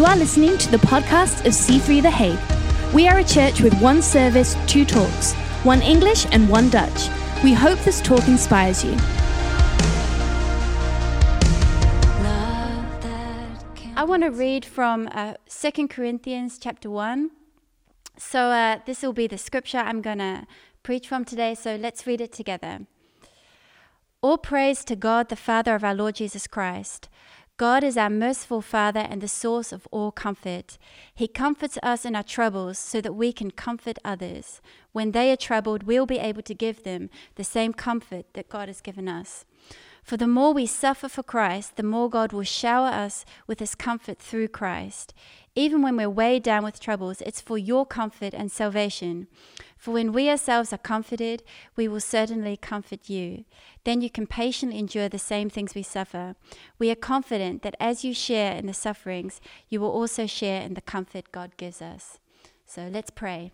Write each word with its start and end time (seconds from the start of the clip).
You 0.00 0.06
are 0.06 0.16
listening 0.16 0.56
to 0.56 0.70
the 0.70 0.78
podcast 0.78 1.44
of 1.44 1.52
C3 1.52 2.00
The 2.00 2.10
Hague. 2.10 2.94
We 2.94 3.06
are 3.06 3.18
a 3.18 3.22
church 3.22 3.60
with 3.60 3.78
one 3.82 4.00
service, 4.00 4.56
two 4.66 4.86
talks, 4.86 5.34
one 5.62 5.82
English 5.82 6.24
and 6.32 6.48
one 6.48 6.70
Dutch. 6.70 7.10
We 7.44 7.52
hope 7.52 7.78
this 7.80 8.00
talk 8.00 8.26
inspires 8.26 8.82
you. 8.82 8.96
I 13.94 14.04
want 14.06 14.22
to 14.22 14.30
read 14.30 14.64
from 14.64 15.06
uh, 15.12 15.34
2 15.50 15.88
Corinthians 15.88 16.58
chapter 16.58 16.88
1. 16.88 17.30
So, 18.16 18.44
uh, 18.44 18.78
this 18.86 19.02
will 19.02 19.12
be 19.12 19.26
the 19.26 19.36
scripture 19.36 19.80
I'm 19.80 20.00
going 20.00 20.16
to 20.16 20.46
preach 20.82 21.08
from 21.08 21.26
today. 21.26 21.54
So, 21.54 21.76
let's 21.76 22.06
read 22.06 22.22
it 22.22 22.32
together. 22.32 22.86
All 24.22 24.38
praise 24.38 24.82
to 24.86 24.96
God, 24.96 25.28
the 25.28 25.36
Father 25.36 25.74
of 25.74 25.84
our 25.84 25.94
Lord 25.94 26.14
Jesus 26.14 26.46
Christ. 26.46 27.10
God 27.60 27.84
is 27.84 27.98
our 27.98 28.08
merciful 28.08 28.62
Father 28.62 29.00
and 29.00 29.20
the 29.20 29.28
source 29.28 29.70
of 29.70 29.86
all 29.90 30.12
comfort. 30.12 30.78
He 31.14 31.28
comforts 31.28 31.76
us 31.82 32.06
in 32.06 32.16
our 32.16 32.22
troubles 32.22 32.78
so 32.78 33.02
that 33.02 33.12
we 33.12 33.34
can 33.34 33.50
comfort 33.50 33.98
others. 34.02 34.62
When 34.92 35.12
they 35.12 35.30
are 35.30 35.36
troubled, 35.36 35.82
we'll 35.82 36.06
be 36.06 36.16
able 36.16 36.40
to 36.40 36.54
give 36.54 36.84
them 36.84 37.10
the 37.34 37.44
same 37.44 37.74
comfort 37.74 38.32
that 38.32 38.48
God 38.48 38.68
has 38.68 38.80
given 38.80 39.10
us. 39.10 39.44
For 40.10 40.16
the 40.16 40.26
more 40.26 40.52
we 40.52 40.66
suffer 40.66 41.08
for 41.08 41.22
Christ, 41.22 41.76
the 41.76 41.84
more 41.84 42.10
God 42.10 42.32
will 42.32 42.42
shower 42.42 42.88
us 42.88 43.24
with 43.46 43.60
his 43.60 43.76
comfort 43.76 44.18
through 44.18 44.48
Christ. 44.48 45.14
Even 45.54 45.82
when 45.82 45.96
we're 45.96 46.10
weighed 46.10 46.42
down 46.42 46.64
with 46.64 46.80
troubles, 46.80 47.20
it's 47.20 47.40
for 47.40 47.56
your 47.56 47.86
comfort 47.86 48.34
and 48.34 48.50
salvation. 48.50 49.28
For 49.78 49.92
when 49.92 50.12
we 50.12 50.28
ourselves 50.28 50.72
are 50.72 50.78
comforted, 50.78 51.44
we 51.76 51.86
will 51.86 52.00
certainly 52.00 52.56
comfort 52.56 53.08
you. 53.08 53.44
Then 53.84 54.00
you 54.00 54.10
can 54.10 54.26
patiently 54.26 54.80
endure 54.80 55.08
the 55.08 55.16
same 55.16 55.48
things 55.48 55.76
we 55.76 55.84
suffer. 55.84 56.34
We 56.76 56.90
are 56.90 56.96
confident 56.96 57.62
that 57.62 57.76
as 57.78 58.04
you 58.04 58.12
share 58.12 58.56
in 58.56 58.66
the 58.66 58.74
sufferings, 58.74 59.40
you 59.68 59.80
will 59.80 59.92
also 59.92 60.26
share 60.26 60.60
in 60.62 60.74
the 60.74 60.80
comfort 60.80 61.30
God 61.30 61.56
gives 61.56 61.80
us. 61.80 62.18
So 62.66 62.88
let's 62.92 63.10
pray. 63.10 63.52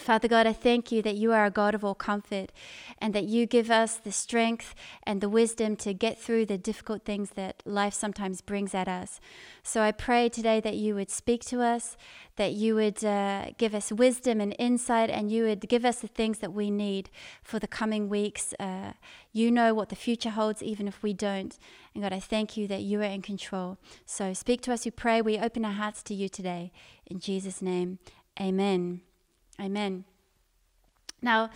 Father 0.00 0.28
God, 0.28 0.46
I 0.46 0.54
thank 0.54 0.90
you 0.90 1.02
that 1.02 1.16
you 1.16 1.30
are 1.32 1.44
a 1.44 1.50
God 1.50 1.74
of 1.74 1.84
all 1.84 1.94
comfort 1.94 2.52
and 2.98 3.14
that 3.14 3.24
you 3.24 3.44
give 3.44 3.70
us 3.70 3.96
the 3.96 4.10
strength 4.10 4.74
and 5.02 5.20
the 5.20 5.28
wisdom 5.28 5.76
to 5.76 5.92
get 5.92 6.18
through 6.18 6.46
the 6.46 6.56
difficult 6.56 7.04
things 7.04 7.30
that 7.32 7.62
life 7.66 7.92
sometimes 7.92 8.40
brings 8.40 8.74
at 8.74 8.88
us. 8.88 9.20
So 9.62 9.82
I 9.82 9.92
pray 9.92 10.30
today 10.30 10.58
that 10.60 10.76
you 10.76 10.94
would 10.94 11.10
speak 11.10 11.44
to 11.46 11.60
us, 11.60 11.98
that 12.36 12.54
you 12.54 12.76
would 12.76 13.04
uh, 13.04 13.50
give 13.58 13.74
us 13.74 13.92
wisdom 13.92 14.40
and 14.40 14.56
insight, 14.58 15.10
and 15.10 15.30
you 15.30 15.44
would 15.44 15.68
give 15.68 15.84
us 15.84 16.00
the 16.00 16.08
things 16.08 16.38
that 16.38 16.54
we 16.54 16.70
need 16.70 17.10
for 17.42 17.58
the 17.58 17.68
coming 17.68 18.08
weeks. 18.08 18.54
Uh, 18.58 18.94
you 19.32 19.50
know 19.50 19.74
what 19.74 19.90
the 19.90 19.96
future 19.96 20.30
holds, 20.30 20.62
even 20.62 20.88
if 20.88 21.02
we 21.02 21.12
don't. 21.12 21.58
And 21.94 22.02
God, 22.02 22.14
I 22.14 22.20
thank 22.20 22.56
you 22.56 22.66
that 22.68 22.82
you 22.82 23.00
are 23.00 23.04
in 23.04 23.20
control. 23.20 23.76
So 24.06 24.32
speak 24.32 24.62
to 24.62 24.72
us, 24.72 24.86
we 24.86 24.92
pray. 24.92 25.20
We 25.20 25.38
open 25.38 25.62
our 25.64 25.72
hearts 25.72 26.02
to 26.04 26.14
you 26.14 26.30
today. 26.30 26.72
In 27.06 27.20
Jesus' 27.20 27.60
name, 27.60 27.98
amen. 28.40 29.02
Amen. 29.60 30.04
Now, 31.22 31.50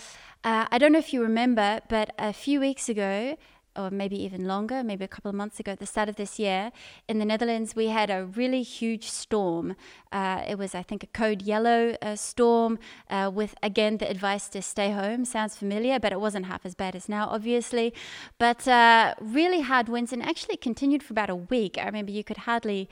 uh, 0.45 0.67
I 0.71 0.79
don't 0.79 0.93
know 0.93 0.99
if 0.99 1.13
you 1.13 1.23
remember, 1.23 1.81
but 1.89 2.11
a 2.19 2.33
few 2.33 2.61
weeks 2.61 2.89
ago, 2.89 3.37
or 3.77 3.91
maybe 3.91 4.21
even 4.23 4.47
longer, 4.47 4.83
maybe 4.83 5.05
a 5.05 5.09
couple 5.09 5.29
of 5.29 5.35
months 5.35 5.61
ago, 5.61 5.73
at 5.73 5.79
the 5.79 5.87
start 5.87 6.09
of 6.09 6.17
this 6.17 6.39
year, 6.39 6.73
in 7.09 7.19
the 7.19 7.25
Netherlands, 7.25 7.75
we 7.75 7.89
had 7.89 8.11
a 8.11 8.25
really 8.25 8.63
huge 8.63 9.11
storm. 9.11 9.77
Uh, 10.13 10.43
it 10.47 10.59
was, 10.59 10.75
I 10.75 10.83
think, 10.83 11.03
a 11.03 11.07
code 11.09 11.43
yellow 11.43 11.97
uh, 12.03 12.17
storm 12.17 12.79
uh, 13.11 13.31
with, 13.33 13.55
again, 13.63 13.99
the 13.99 14.09
advice 14.09 14.49
to 14.49 14.63
stay 14.63 14.91
home. 14.91 15.25
Sounds 15.25 15.57
familiar, 15.57 15.99
but 15.99 16.13
it 16.13 16.21
wasn't 16.21 16.47
half 16.47 16.65
as 16.65 16.75
bad 16.75 16.95
as 16.95 17.09
now, 17.09 17.29
obviously. 17.29 17.93
But 18.39 18.67
uh, 18.69 19.15
really 19.21 19.63
hard 19.63 19.89
winds 19.89 20.13
and 20.13 20.23
actually 20.23 20.57
continued 20.57 21.03
for 21.03 21.13
about 21.13 21.31
a 21.31 21.37
week. 21.37 21.79
I 21.79 21.85
remember 21.85 22.13
you 22.13 22.25
could 22.25 22.39
hardly 22.39 22.89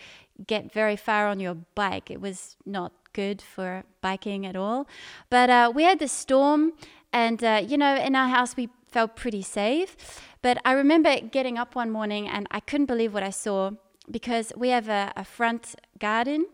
get 0.46 0.72
very 0.72 0.96
far 0.96 1.26
on 1.28 1.40
your 1.40 1.54
bike. 1.74 2.10
It 2.10 2.20
was 2.20 2.56
not 2.66 2.92
good 3.12 3.42
for 3.42 3.84
biking 4.00 4.46
at 4.46 4.56
all. 4.56 4.86
But 5.30 5.50
uh, 5.50 5.72
we 5.74 5.84
had 5.84 5.98
this 5.98 6.12
storm, 6.12 6.72
and 7.12 7.42
uh, 7.44 7.62
you 7.66 7.76
know, 7.76 7.94
in 7.96 8.16
our 8.16 8.28
house 8.28 8.56
we 8.56 8.68
felt 8.92 9.16
pretty 9.16 9.42
safe. 9.42 9.96
But 10.42 10.58
I 10.64 10.72
remember 10.72 11.20
getting 11.20 11.58
up 11.58 11.74
one 11.74 11.90
morning 11.90 12.28
and 12.28 12.46
I 12.50 12.60
couldn't 12.60 12.86
believe 12.86 13.14
what 13.14 13.22
I 13.22 13.30
saw 13.30 13.70
because 14.10 14.52
we 14.56 14.68
have 14.70 14.88
a, 14.88 15.12
a 15.16 15.24
front 15.24 15.74
garden. 15.98 16.46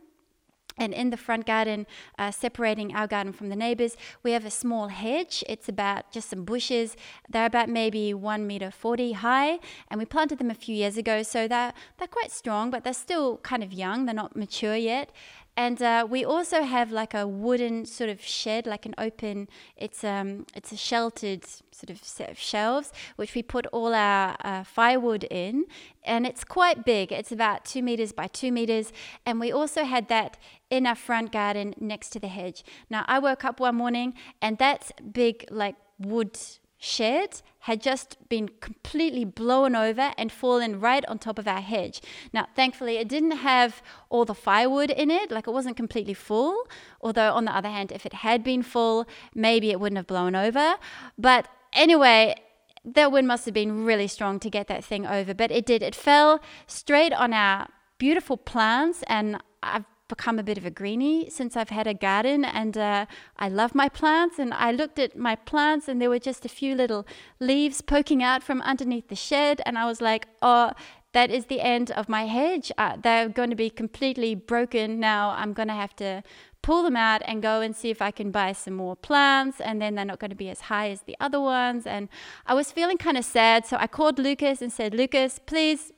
And 0.80 0.94
in 0.94 1.10
the 1.10 1.16
front 1.16 1.44
garden, 1.44 1.88
uh, 2.20 2.30
separating 2.30 2.94
our 2.94 3.08
garden 3.08 3.32
from 3.32 3.48
the 3.48 3.56
neighbors, 3.56 3.96
we 4.22 4.30
have 4.30 4.44
a 4.44 4.50
small 4.50 4.86
hedge. 4.86 5.42
It's 5.48 5.68
about 5.68 6.12
just 6.12 6.30
some 6.30 6.44
bushes. 6.44 6.96
They're 7.28 7.46
about 7.46 7.68
maybe 7.68 8.14
one 8.14 8.46
meter 8.46 8.70
forty 8.70 9.10
high, 9.12 9.58
and 9.88 9.98
we 9.98 10.04
planted 10.04 10.38
them 10.38 10.52
a 10.52 10.54
few 10.54 10.76
years 10.76 10.96
ago. 10.96 11.24
So 11.24 11.48
they're 11.48 11.72
they're 11.96 12.06
quite 12.06 12.30
strong, 12.30 12.70
but 12.70 12.84
they're 12.84 12.92
still 12.92 13.38
kind 13.38 13.64
of 13.64 13.72
young. 13.72 14.06
They're 14.06 14.14
not 14.14 14.36
mature 14.36 14.76
yet. 14.76 15.10
And 15.58 15.82
uh, 15.82 16.06
we 16.08 16.24
also 16.24 16.62
have 16.62 16.92
like 16.92 17.14
a 17.14 17.26
wooden 17.26 17.84
sort 17.84 18.10
of 18.10 18.22
shed, 18.22 18.64
like 18.64 18.86
an 18.86 18.94
open. 18.96 19.48
It's 19.76 20.04
um, 20.04 20.46
it's 20.54 20.70
a 20.70 20.76
sheltered 20.76 21.44
sort 21.44 21.90
of 21.90 21.98
set 22.04 22.30
of 22.30 22.38
shelves, 22.38 22.92
which 23.16 23.34
we 23.34 23.42
put 23.42 23.66
all 23.72 23.92
our 23.92 24.36
uh, 24.44 24.62
firewood 24.62 25.24
in, 25.24 25.64
and 26.04 26.24
it's 26.28 26.44
quite 26.44 26.84
big. 26.84 27.10
It's 27.10 27.32
about 27.32 27.64
two 27.64 27.82
meters 27.82 28.12
by 28.12 28.28
two 28.28 28.52
meters, 28.52 28.92
and 29.26 29.40
we 29.40 29.50
also 29.50 29.82
had 29.82 30.06
that 30.06 30.36
in 30.70 30.86
our 30.86 30.94
front 30.94 31.32
garden 31.32 31.74
next 31.80 32.10
to 32.10 32.20
the 32.20 32.28
hedge. 32.28 32.62
Now 32.88 33.04
I 33.08 33.18
woke 33.18 33.44
up 33.44 33.58
one 33.58 33.74
morning, 33.74 34.14
and 34.40 34.58
that's 34.58 34.92
big 35.12 35.44
like 35.50 35.74
wood 35.98 36.38
shed 36.78 37.42
had 37.60 37.82
just 37.82 38.16
been 38.28 38.48
completely 38.60 39.24
blown 39.24 39.74
over 39.74 40.12
and 40.16 40.30
fallen 40.30 40.80
right 40.80 41.04
on 41.06 41.18
top 41.18 41.38
of 41.38 41.46
our 41.46 41.60
hedge. 41.60 42.00
Now, 42.32 42.46
thankfully, 42.54 42.96
it 42.96 43.08
didn't 43.08 43.32
have 43.32 43.82
all 44.08 44.24
the 44.24 44.34
firewood 44.34 44.90
in 44.90 45.10
it, 45.10 45.30
like 45.30 45.46
it 45.46 45.50
wasn't 45.50 45.76
completely 45.76 46.14
full. 46.14 46.68
Although, 47.00 47.32
on 47.34 47.44
the 47.44 47.54
other 47.54 47.68
hand, 47.68 47.92
if 47.92 48.06
it 48.06 48.14
had 48.14 48.42
been 48.44 48.62
full, 48.62 49.06
maybe 49.34 49.70
it 49.70 49.80
wouldn't 49.80 49.98
have 49.98 50.06
blown 50.06 50.34
over. 50.34 50.76
But 51.18 51.48
anyway, 51.72 52.36
that 52.84 53.12
wind 53.12 53.26
must 53.26 53.44
have 53.44 53.54
been 53.54 53.84
really 53.84 54.06
strong 54.06 54.38
to 54.40 54.48
get 54.48 54.68
that 54.68 54.84
thing 54.84 55.04
over, 55.04 55.34
but 55.34 55.50
it 55.50 55.66
did. 55.66 55.82
It 55.82 55.94
fell 55.94 56.40
straight 56.66 57.12
on 57.12 57.32
our 57.32 57.68
beautiful 57.98 58.36
plants, 58.36 59.02
and 59.08 59.42
I've 59.62 59.84
become 60.08 60.38
a 60.38 60.42
bit 60.42 60.58
of 60.58 60.64
a 60.64 60.70
greenie 60.70 61.28
since 61.30 61.56
I've 61.56 61.68
had 61.68 61.86
a 61.86 61.94
garden 61.94 62.44
and 62.44 62.76
uh, 62.76 63.06
I 63.38 63.48
love 63.48 63.74
my 63.74 63.88
plants. 63.88 64.38
And 64.38 64.52
I 64.54 64.72
looked 64.72 64.98
at 64.98 65.16
my 65.16 65.36
plants 65.36 65.86
and 65.86 66.00
there 66.00 66.10
were 66.10 66.18
just 66.18 66.44
a 66.44 66.48
few 66.48 66.74
little 66.74 67.06
leaves 67.38 67.80
poking 67.82 68.22
out 68.22 68.42
from 68.42 68.62
underneath 68.62 69.08
the 69.08 69.14
shed. 69.14 69.60
And 69.66 69.78
I 69.78 69.84
was 69.84 70.00
like, 70.00 70.26
oh, 70.42 70.72
that 71.12 71.30
is 71.30 71.46
the 71.46 71.60
end 71.60 71.90
of 71.92 72.08
my 72.08 72.26
hedge. 72.26 72.72
Uh, 72.76 72.96
they're 73.02 73.28
going 73.28 73.50
to 73.50 73.56
be 73.56 73.70
completely 73.70 74.34
broken 74.34 74.98
now. 74.98 75.30
I'm 75.30 75.52
going 75.52 75.68
to 75.68 75.74
have 75.74 75.94
to 75.96 76.22
pull 76.62 76.82
them 76.82 76.96
out 76.96 77.22
and 77.24 77.40
go 77.40 77.60
and 77.60 77.74
see 77.74 77.90
if 77.90 78.02
I 78.02 78.10
can 78.10 78.30
buy 78.30 78.52
some 78.52 78.74
more 78.74 78.96
plants. 78.96 79.60
And 79.60 79.80
then 79.80 79.94
they're 79.94 80.04
not 80.04 80.18
going 80.18 80.30
to 80.30 80.36
be 80.36 80.50
as 80.50 80.62
high 80.62 80.90
as 80.90 81.02
the 81.02 81.16
other 81.20 81.40
ones. 81.40 81.86
And 81.86 82.08
I 82.46 82.54
was 82.54 82.72
feeling 82.72 82.98
kind 82.98 83.16
of 83.16 83.24
sad. 83.24 83.66
So 83.66 83.76
I 83.78 83.86
called 83.86 84.18
Lucas 84.18 84.60
and 84.62 84.72
said, 84.72 84.94
Lucas, 84.94 85.38
please 85.44 85.92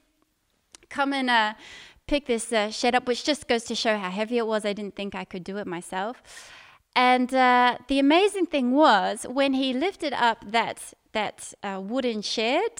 come 0.89 1.13
and. 1.13 1.31
Uh, 1.31 1.55
pick 2.11 2.27
this 2.27 2.53
uh, 2.53 2.71
shed 2.71 2.95
up, 2.97 3.07
which 3.07 3.23
just 3.25 3.47
goes 3.47 3.63
to 3.63 3.75
show 3.75 3.97
how 3.97 4.11
heavy 4.11 4.37
it 4.37 4.47
was. 4.53 4.65
I 4.65 4.73
didn't 4.73 4.97
think 4.97 5.15
I 5.15 5.25
could 5.25 5.45
do 5.45 5.59
it 5.59 5.67
myself. 5.77 6.23
And 6.97 7.33
uh, 7.33 7.79
the 7.87 8.01
amazing 8.01 8.47
thing 8.47 8.73
was 8.73 9.27
when 9.41 9.53
he 9.53 9.73
lifted 9.73 10.13
up 10.13 10.39
that 10.51 10.93
that 11.13 11.55
uh, 11.63 11.81
wooden 11.81 12.21
shed, 12.23 12.73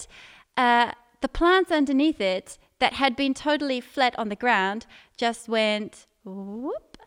uh, 0.57 0.91
the 1.21 1.29
plants 1.29 1.71
underneath 1.71 2.19
it 2.19 2.57
that 2.79 2.93
had 2.93 3.15
been 3.15 3.33
totally 3.33 3.79
flat 3.79 4.13
on 4.17 4.27
the 4.29 4.35
ground 4.35 4.85
just 5.17 5.47
went 5.47 6.07
whoop 6.25 6.97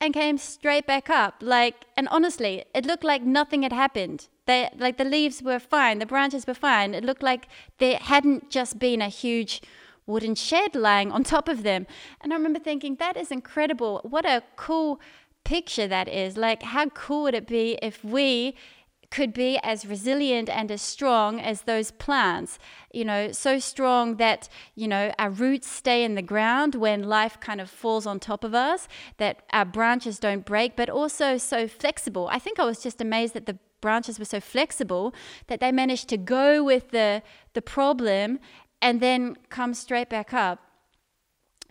and 0.00 0.14
came 0.14 0.38
straight 0.38 0.86
back 0.86 1.08
up. 1.10 1.34
Like, 1.40 1.76
and 1.96 2.08
honestly, 2.08 2.64
it 2.74 2.84
looked 2.86 3.04
like 3.04 3.22
nothing 3.22 3.62
had 3.62 3.72
happened. 3.72 4.28
They 4.46 4.70
like 4.78 4.96
the 4.96 5.10
leaves 5.16 5.42
were 5.42 5.58
fine, 5.58 5.98
the 5.98 6.12
branches 6.14 6.46
were 6.46 6.60
fine. 6.70 6.94
It 6.94 7.04
looked 7.04 7.22
like 7.22 7.48
there 7.78 7.98
hadn't 7.98 8.50
just 8.50 8.78
been 8.78 9.02
a 9.02 9.08
huge 9.08 9.60
wooden 10.06 10.34
shed 10.34 10.74
lying 10.74 11.10
on 11.12 11.24
top 11.24 11.48
of 11.48 11.62
them. 11.62 11.86
And 12.20 12.32
I 12.32 12.36
remember 12.36 12.60
thinking, 12.60 12.96
that 12.96 13.16
is 13.16 13.30
incredible. 13.30 14.00
What 14.04 14.24
a 14.24 14.42
cool 14.56 15.00
picture 15.44 15.88
that 15.88 16.08
is. 16.08 16.36
Like, 16.36 16.62
how 16.62 16.88
cool 16.90 17.24
would 17.24 17.34
it 17.34 17.46
be 17.46 17.78
if 17.82 18.04
we 18.04 18.54
could 19.10 19.32
be 19.32 19.58
as 19.62 19.86
resilient 19.86 20.48
and 20.48 20.70
as 20.70 20.82
strong 20.82 21.40
as 21.40 21.62
those 21.62 21.90
plants, 21.92 22.58
you 22.92 23.04
know, 23.04 23.30
so 23.32 23.58
strong 23.58 24.16
that, 24.16 24.48
you 24.74 24.88
know, 24.88 25.12
our 25.18 25.30
roots 25.30 25.68
stay 25.68 26.04
in 26.04 26.14
the 26.14 26.22
ground 26.22 26.74
when 26.74 27.02
life 27.04 27.38
kind 27.40 27.60
of 27.60 27.70
falls 27.70 28.06
on 28.06 28.18
top 28.18 28.42
of 28.44 28.54
us, 28.54 28.88
that 29.18 29.42
our 29.52 29.64
branches 29.64 30.18
don't 30.18 30.44
break, 30.44 30.76
but 30.76 30.90
also 30.90 31.38
so 31.38 31.68
flexible. 31.68 32.28
I 32.32 32.38
think 32.38 32.58
I 32.58 32.64
was 32.64 32.82
just 32.82 33.00
amazed 33.00 33.34
that 33.34 33.46
the 33.46 33.58
branches 33.80 34.18
were 34.18 34.24
so 34.24 34.40
flexible 34.40 35.14
that 35.46 35.60
they 35.60 35.70
managed 35.70 36.08
to 36.08 36.16
go 36.16 36.64
with 36.64 36.90
the 36.90 37.22
the 37.52 37.62
problem 37.62 38.38
and 38.86 39.00
then 39.00 39.36
come 39.48 39.74
straight 39.74 40.08
back 40.08 40.32
up. 40.32 40.60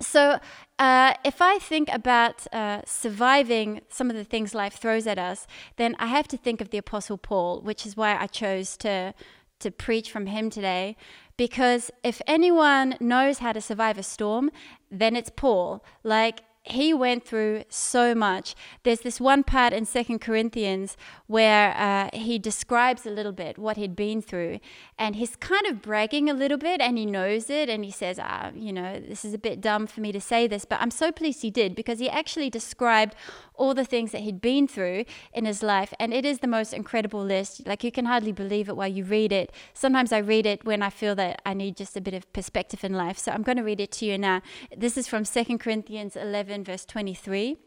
So, 0.01 0.39
uh, 0.77 1.13
if 1.23 1.41
I 1.41 1.57
think 1.59 1.88
about 1.94 2.45
uh, 2.51 2.81
surviving 2.85 3.79
some 3.88 4.09
of 4.09 4.17
the 4.17 4.25
things 4.25 4.53
life 4.53 4.73
throws 4.73 5.07
at 5.07 5.17
us, 5.17 5.47
then 5.77 5.95
I 5.97 6.07
have 6.07 6.27
to 6.27 6.38
think 6.38 6.59
of 6.59 6.71
the 6.71 6.77
Apostle 6.77 7.17
Paul, 7.17 7.62
which 7.62 7.85
is 7.85 7.95
why 7.95 8.17
I 8.19 8.27
chose 8.27 8.75
to 8.77 9.13
to 9.59 9.71
preach 9.71 10.12
from 10.12 10.25
him 10.25 10.50
today, 10.50 10.97
because 11.38 11.89
if 12.03 12.21
anyone 12.27 12.97
knows 13.00 13.39
how 13.39 13.53
to 13.53 13.61
survive 13.61 13.97
a 13.97 14.03
storm, 14.03 14.51
then 14.91 15.15
it's 15.15 15.31
Paul. 15.33 15.81
Like, 16.03 16.41
he 16.65 16.94
went 16.94 17.23
through 17.23 17.63
so 17.69 18.15
much. 18.15 18.56
There's 18.83 19.01
this 19.01 19.21
one 19.21 19.44
part 19.44 19.71
in 19.71 19.85
Second 19.85 20.19
Corinthians 20.19 20.97
where 21.27 21.75
uh, 21.77 22.09
he 22.12 22.39
describes 22.39 23.06
a 23.06 23.12
little 23.12 23.31
bit 23.31 23.59
what 23.59 23.77
he'd 23.77 23.95
been 23.95 24.21
through, 24.21 24.59
and 24.97 25.15
he's 25.15 25.35
kind 25.35 25.67
of 25.67 25.81
bragging 25.81 26.27
a 26.27 26.33
little 26.33 26.57
bit, 26.57 26.81
and 26.81 26.97
he 26.97 27.06
knows 27.06 27.50
it, 27.50 27.69
and 27.69 27.85
he 27.85 27.91
says, 27.91 28.19
ah, 28.19 28.51
you 28.56 28.73
know, 28.73 29.00
this 29.00 29.23
is 29.23 29.33
a 29.33 29.38
bit 29.38 29.62
dumb 29.62 29.85
for 29.85 30.01
me 30.01 30.12
to 30.12 30.19
say 30.19 30.47
this, 30.47 30.65
but 30.65 30.81
I'm 30.81 30.91
so 30.91 31.12
pleased 31.12 31.44
he 31.44 31.51
did 31.51 31.75
because 31.75 32.00
he 32.00 32.09
actually 32.09 32.50
described 32.50 33.15
all 33.53 33.73
the 33.73 33.85
things 33.85 34.11
that 34.11 34.21
he'd 34.21 34.41
been 34.41 34.68
through 34.68 35.06
in 35.33 35.45
his 35.45 35.61
life, 35.61 35.94
and 36.00 36.13
it 36.13 36.25
is 36.25 36.39
the 36.39 36.47
most 36.47 36.73
incredible 36.73 37.23
list. 37.23 37.68
Like 37.68 37.83
you 37.83 37.91
can 37.91 38.06
hardly 38.06 38.31
believe 38.31 38.69
it 38.69 38.75
while 38.75 38.88
you 38.88 39.03
read 39.03 39.31
it. 39.31 39.51
Sometimes 39.73 40.11
I 40.11 40.18
read 40.18 40.47
it 40.47 40.65
when 40.65 40.81
I 40.81 40.89
feel 40.89 41.13
that 41.15 41.41
I 41.45 41.53
need 41.53 41.77
just 41.77 41.95
a 41.95 42.01
bit 42.01 42.15
of 42.15 42.31
perspective 42.33 42.83
in 42.83 42.94
life, 42.94 43.19
so 43.19 43.31
I'm 43.31 43.44
going 43.44 43.57
to 43.57 43.63
read 43.63 43.79
it 43.79 43.91
to 43.94 44.06
you 44.06 44.18
now. 44.18 44.41
This 44.75 44.97
is 44.97 45.07
from 45.07 45.25
Second 45.25 45.59
Corinthians 45.59 46.15
11 46.15 46.55
11, 46.56 46.63
verse 46.63 46.86
23. 46.86 47.57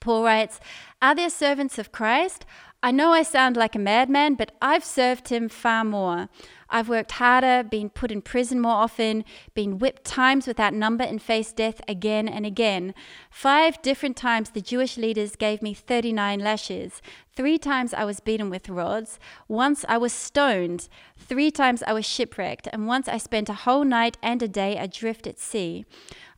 Paul 0.00 0.24
writes, 0.24 0.60
Are 1.00 1.14
there 1.14 1.30
servants 1.30 1.78
of 1.78 1.90
Christ? 1.90 2.44
I 2.82 2.90
know 2.90 3.12
I 3.12 3.22
sound 3.22 3.56
like 3.56 3.74
a 3.74 3.78
madman, 3.78 4.34
but 4.34 4.52
I've 4.60 4.84
served 4.84 5.28
him 5.30 5.48
far 5.48 5.84
more. 5.84 6.28
I've 6.68 6.90
worked 6.90 7.12
harder, 7.12 7.62
been 7.62 7.88
put 7.88 8.10
in 8.10 8.20
prison 8.20 8.60
more 8.60 8.72
often, 8.72 9.24
been 9.54 9.78
whipped 9.78 10.04
times 10.04 10.46
without 10.46 10.74
number, 10.74 11.02
and 11.02 11.22
faced 11.22 11.56
death 11.56 11.80
again 11.88 12.28
and 12.28 12.44
again. 12.44 12.92
Five 13.30 13.80
different 13.80 14.18
times 14.18 14.50
the 14.50 14.60
Jewish 14.60 14.98
leaders 14.98 15.34
gave 15.34 15.62
me 15.62 15.72
39 15.72 16.40
lashes. 16.40 17.00
Three 17.34 17.56
times 17.56 17.94
I 17.94 18.04
was 18.04 18.20
beaten 18.20 18.50
with 18.50 18.68
rods. 18.68 19.18
Once 19.48 19.86
I 19.88 19.96
was 19.96 20.12
stoned. 20.12 20.88
Three 21.16 21.50
times 21.50 21.82
I 21.86 21.94
was 21.94 22.04
shipwrecked. 22.04 22.68
And 22.70 22.86
once 22.86 23.08
I 23.08 23.16
spent 23.16 23.48
a 23.48 23.54
whole 23.54 23.84
night 23.84 24.18
and 24.22 24.42
a 24.42 24.48
day 24.48 24.76
adrift 24.76 25.26
at 25.26 25.38
sea. 25.38 25.86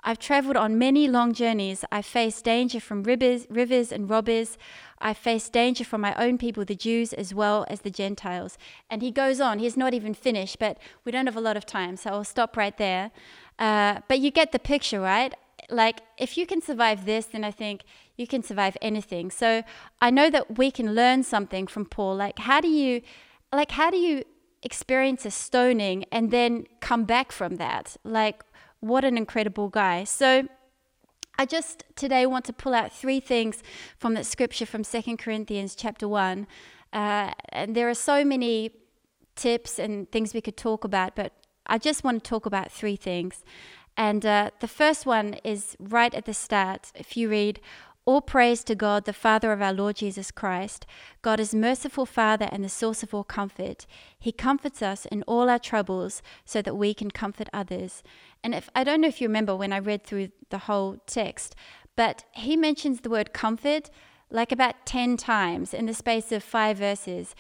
I've 0.08 0.20
traveled 0.20 0.56
on 0.56 0.79
many 0.79 1.08
long 1.08 1.35
journeys. 1.35 1.85
I've 1.91 2.06
faced 2.06 2.44
danger 2.44 2.79
from 2.79 3.03
rivers, 3.03 3.44
rivers 3.50 3.91
and 3.91 4.08
robbers. 4.08 4.56
I've 5.00 5.19
faced 5.19 5.53
danger 5.53 5.82
from 5.82 6.00
my 6.00 6.14
own 6.14 6.38
people, 6.38 6.64
the 6.64 6.76
Jews, 6.76 7.12
as 7.12 7.35
well 7.35 7.67
as 7.69 7.81
the 7.81 7.91
Gentiles. 7.91 8.56
And 8.88 9.03
he 9.03 9.11
goes 9.11 9.41
on. 9.41 9.58
He's 9.58 9.76
not 9.76 9.94
even 9.94 10.14
finished, 10.14 10.61
but 10.61 10.79
we 11.05 11.11
don't 11.11 11.26
have 11.26 11.37
a 11.37 11.41
lot 11.41 11.56
of 11.56 11.67
time, 11.67 11.97
so 11.97 12.11
I'll 12.11 12.23
stop 12.23 12.56
right 12.56 12.76
there. 12.79 13.11
Uh, 13.58 14.00
but 14.06 14.20
you 14.20 14.31
get 14.31 14.53
the 14.53 14.61
picture, 14.61 15.00
right? 15.00 15.35
Like, 15.69 16.03
if 16.19 16.38
you 16.38 16.47
can 16.47 16.62
survive 16.62 17.05
this, 17.05 17.26
then 17.26 17.43
I 17.43 17.50
think 17.50 17.82
you 18.17 18.29
can 18.29 18.44
survive 18.44 18.76
anything. 18.81 19.32
So 19.32 19.64
I 20.00 20.11
know 20.11 20.31
that 20.31 20.56
we 20.56 20.70
can 20.70 20.94
learn 20.94 21.25
something 21.25 21.67
from 21.67 21.85
Paul. 21.85 22.14
Like, 22.14 22.38
how 22.38 22.61
do 22.61 22.69
you, 22.69 23.03
like, 23.53 23.73
how 23.73 23.91
do 23.91 23.97
you 23.97 24.23
experience 24.62 25.26
a 25.26 25.32
stoning 25.32 26.05
and 26.12 26.31
then 26.31 26.67
come 26.79 27.03
back 27.03 27.32
from 27.32 27.56
that? 27.56 27.97
Like, 28.05 28.44
what 28.81 29.05
an 29.05 29.17
incredible 29.17 29.69
guy. 29.69 30.05
So 30.05 30.49
I 31.38 31.44
just 31.44 31.84
today 31.96 32.26
want 32.26 32.44
to 32.46 32.52
pull 32.52 32.75
out 32.75 32.93
three 32.93 33.20
things 33.20 33.62
from 33.99 34.14
that 34.14 34.26
scripture 34.26 34.67
from 34.67 34.84
Second 34.84 35.19
Corinthians 35.19 35.75
chapter 35.75 36.08
1. 36.08 36.46
Uh, 36.93 37.32
and 37.50 37.75
there 37.75 37.88
are 37.88 37.94
so 37.94 38.25
many 38.25 38.70
tips 39.34 39.78
and 39.78 40.11
things 40.11 40.32
we 40.32 40.40
could 40.40 40.56
talk 40.56 40.84
about, 40.84 41.14
but 41.14 41.32
I 41.67 41.78
just 41.78 42.05
want 42.05 42.25
to 42.25 42.28
talk 42.28 42.46
about 42.46 42.73
three 42.73 42.96
things. 42.96 43.44
And 43.96 44.25
uh, 44.25 44.50
the 44.61 44.69
first 44.69 45.06
one 45.06 45.34
is 45.44 45.76
right 45.79 46.12
at 46.14 46.26
the 46.26 46.34
start. 46.34 46.93
If 46.94 47.17
you 47.17 47.29
read, 47.29 47.61
all 48.06 48.20
praise 48.20 48.62
to 48.64 48.76
God, 48.76 49.05
the 49.05 49.12
Father 49.12 49.53
of 49.53 49.61
our 49.61 49.73
Lord 49.73 49.97
Jesus 49.97 50.31
Christ. 50.31 50.87
God 51.23 51.41
is 51.41 51.55
merciful 51.55 52.06
Father 52.06 52.49
and 52.53 52.62
the 52.62 52.69
source 52.69 53.03
of 53.03 53.12
all 53.12 53.25
comfort. 53.25 53.85
He 54.19 54.31
comforts 54.31 54.81
us 54.81 55.06
in 55.06 55.25
all 55.25 55.50
our 55.50 55.58
troubles 55.58 56.23
so 56.44 56.62
that 56.62 56.76
we 56.76 56.94
can 56.94 57.11
comfort 57.11 57.49
others. 57.53 58.05
And 58.44 58.55
if 58.55 58.70
I 58.76 58.85
don't 58.85 59.00
know 59.00 59.08
if 59.08 59.20
you 59.20 59.26
remember 59.26 59.56
when 59.56 59.73
I 59.73 59.81
read 59.81 60.05
through 60.05 60.29
the 60.50 60.58
whole 60.58 60.99
text, 61.06 61.56
but 61.97 62.25
he 62.32 62.56
mentions 62.56 63.00
the 63.00 63.11
word 63.11 63.32
comfort 63.32 63.91
like 64.31 64.53
about 64.53 64.87
10 64.87 65.17
times 65.17 65.75
in 65.75 65.87
the 65.87 65.94
space 65.94 66.31
of 66.31 66.44
5 66.44 66.79
verses. 66.79 67.35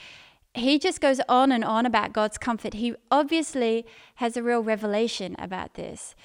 He 0.54 0.78
just 0.80 1.00
goes 1.00 1.20
on 1.28 1.52
and 1.52 1.64
on 1.64 1.86
about 1.86 2.12
God's 2.12 2.38
comfort. 2.38 2.74
He 2.74 2.94
obviously 3.10 3.86
has 4.16 4.36
a 4.36 4.42
real 4.42 4.62
revelation 4.62 5.36
about 5.38 5.74
this. 5.74 6.16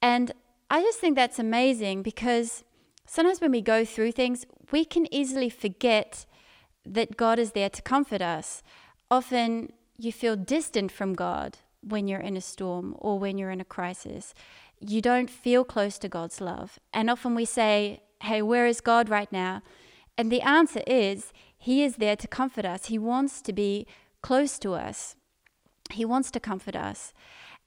And 0.00 0.30
I 0.70 0.82
just 0.82 1.00
think 1.00 1.16
that's 1.16 1.38
amazing 1.38 2.02
because 2.02 2.62
sometimes 3.08 3.40
when 3.40 3.50
we 3.50 3.62
go 3.62 3.84
through 3.84 4.12
things, 4.12 4.46
we 4.70 4.84
can 4.84 5.12
easily 5.12 5.48
forget 5.48 6.26
that 6.84 7.16
God 7.16 7.38
is 7.38 7.52
there 7.52 7.70
to 7.70 7.82
comfort 7.82 8.22
us. 8.22 8.62
Often 9.10 9.72
you 9.96 10.12
feel 10.12 10.36
distant 10.36 10.92
from 10.92 11.14
God 11.14 11.58
when 11.82 12.06
you're 12.06 12.20
in 12.20 12.36
a 12.36 12.40
storm 12.40 12.94
or 12.98 13.18
when 13.18 13.38
you're 13.38 13.50
in 13.50 13.60
a 13.60 13.64
crisis. 13.64 14.34
You 14.80 15.00
don't 15.00 15.30
feel 15.30 15.64
close 15.64 15.98
to 15.98 16.08
God's 16.08 16.40
love. 16.40 16.78
And 16.92 17.10
often 17.10 17.34
we 17.34 17.44
say, 17.44 18.02
Hey, 18.22 18.42
where 18.42 18.66
is 18.66 18.80
God 18.80 19.08
right 19.08 19.30
now? 19.32 19.62
And 20.16 20.30
the 20.30 20.42
answer 20.42 20.82
is, 20.86 21.32
He 21.56 21.82
is 21.82 21.96
there 21.96 22.16
to 22.16 22.28
comfort 22.28 22.64
us. 22.64 22.86
He 22.86 22.98
wants 22.98 23.40
to 23.42 23.52
be 23.52 23.86
close 24.22 24.58
to 24.60 24.74
us. 24.74 25.16
He 25.90 26.04
wants 26.04 26.30
to 26.32 26.40
comfort 26.40 26.76
us. 26.76 27.12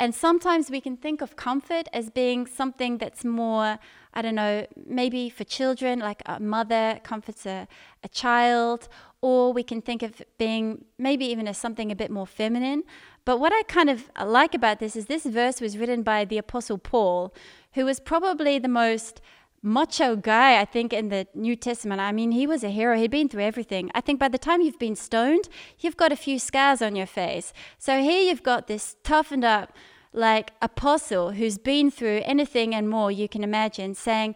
And 0.01 0.15
sometimes 0.15 0.71
we 0.71 0.81
can 0.81 0.97
think 0.97 1.21
of 1.21 1.35
comfort 1.35 1.87
as 1.93 2.09
being 2.09 2.47
something 2.47 2.97
that's 2.97 3.23
more, 3.23 3.77
I 4.15 4.23
don't 4.23 4.33
know, 4.33 4.65
maybe 4.87 5.29
for 5.29 5.43
children, 5.43 5.99
like 5.99 6.23
a 6.25 6.39
mother 6.39 6.99
comforts 7.03 7.45
a, 7.45 7.67
a 8.03 8.09
child, 8.09 8.89
or 9.21 9.53
we 9.53 9.61
can 9.61 9.79
think 9.79 10.01
of 10.01 10.23
being 10.39 10.85
maybe 10.97 11.25
even 11.25 11.47
as 11.47 11.59
something 11.59 11.91
a 11.91 11.95
bit 11.95 12.09
more 12.09 12.25
feminine. 12.25 12.81
But 13.25 13.39
what 13.39 13.53
I 13.53 13.61
kind 13.67 13.91
of 13.91 14.09
like 14.25 14.55
about 14.55 14.79
this 14.79 14.95
is 14.95 15.05
this 15.05 15.23
verse 15.23 15.61
was 15.61 15.77
written 15.77 16.01
by 16.01 16.25
the 16.25 16.39
Apostle 16.39 16.79
Paul, 16.79 17.31
who 17.73 17.85
was 17.85 17.99
probably 17.99 18.57
the 18.57 18.67
most 18.67 19.21
macho 19.61 20.15
guy, 20.15 20.59
I 20.59 20.65
think, 20.65 20.91
in 20.91 21.09
the 21.09 21.27
New 21.33 21.55
Testament. 21.55 22.01
I 22.01 22.11
mean, 22.11 22.31
he 22.31 22.47
was 22.47 22.63
a 22.63 22.69
hero. 22.69 22.97
He'd 22.97 23.11
been 23.11 23.29
through 23.29 23.43
everything. 23.43 23.91
I 23.93 24.01
think 24.01 24.19
by 24.19 24.27
the 24.27 24.37
time 24.37 24.61
you've 24.61 24.79
been 24.79 24.95
stoned, 24.95 25.49
you've 25.79 25.97
got 25.97 26.11
a 26.11 26.15
few 26.15 26.39
scars 26.39 26.81
on 26.81 26.95
your 26.95 27.05
face. 27.05 27.53
So 27.77 28.01
here 28.01 28.21
you've 28.21 28.43
got 28.43 28.67
this 28.67 28.95
toughened 29.03 29.45
up, 29.45 29.73
like 30.13 30.51
apostle 30.61 31.31
who's 31.31 31.57
been 31.57 31.91
through 31.91 32.21
anything 32.25 32.73
and 32.73 32.89
more 32.89 33.11
you 33.11 33.29
can 33.29 33.43
imagine, 33.43 33.93
saying, 33.95 34.35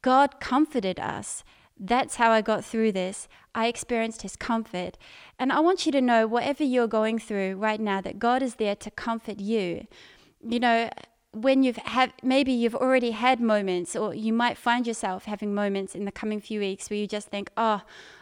God 0.00 0.40
comforted 0.40 0.98
us. 0.98 1.44
That's 1.78 2.16
how 2.16 2.30
I 2.30 2.42
got 2.42 2.64
through 2.64 2.92
this. 2.92 3.28
I 3.54 3.66
experienced 3.66 4.22
his 4.22 4.36
comfort. 4.36 4.96
And 5.38 5.52
I 5.52 5.60
want 5.60 5.84
you 5.84 5.92
to 5.92 6.00
know, 6.00 6.26
whatever 6.26 6.64
you're 6.64 6.86
going 6.86 7.18
through 7.18 7.56
right 7.56 7.80
now, 7.80 8.00
that 8.00 8.18
God 8.18 8.42
is 8.42 8.54
there 8.54 8.76
to 8.76 8.90
comfort 8.90 9.40
you. 9.40 9.86
You 10.40 10.60
know, 10.60 10.90
when 11.32 11.62
you've 11.62 11.76
had 11.76 12.12
maybe 12.22 12.52
you've 12.52 12.74
already 12.74 13.12
had 13.12 13.40
moments 13.40 13.96
or 13.96 14.14
you 14.14 14.32
might 14.32 14.58
find 14.58 14.86
yourself 14.86 15.24
having 15.24 15.54
moments 15.54 15.94
in 15.94 16.04
the 16.04 16.12
coming 16.12 16.40
few 16.40 16.60
weeks 16.60 16.90
where 16.90 16.98
you 16.98 17.06
just 17.06 17.28
think 17.28 17.50
oh 17.56 17.80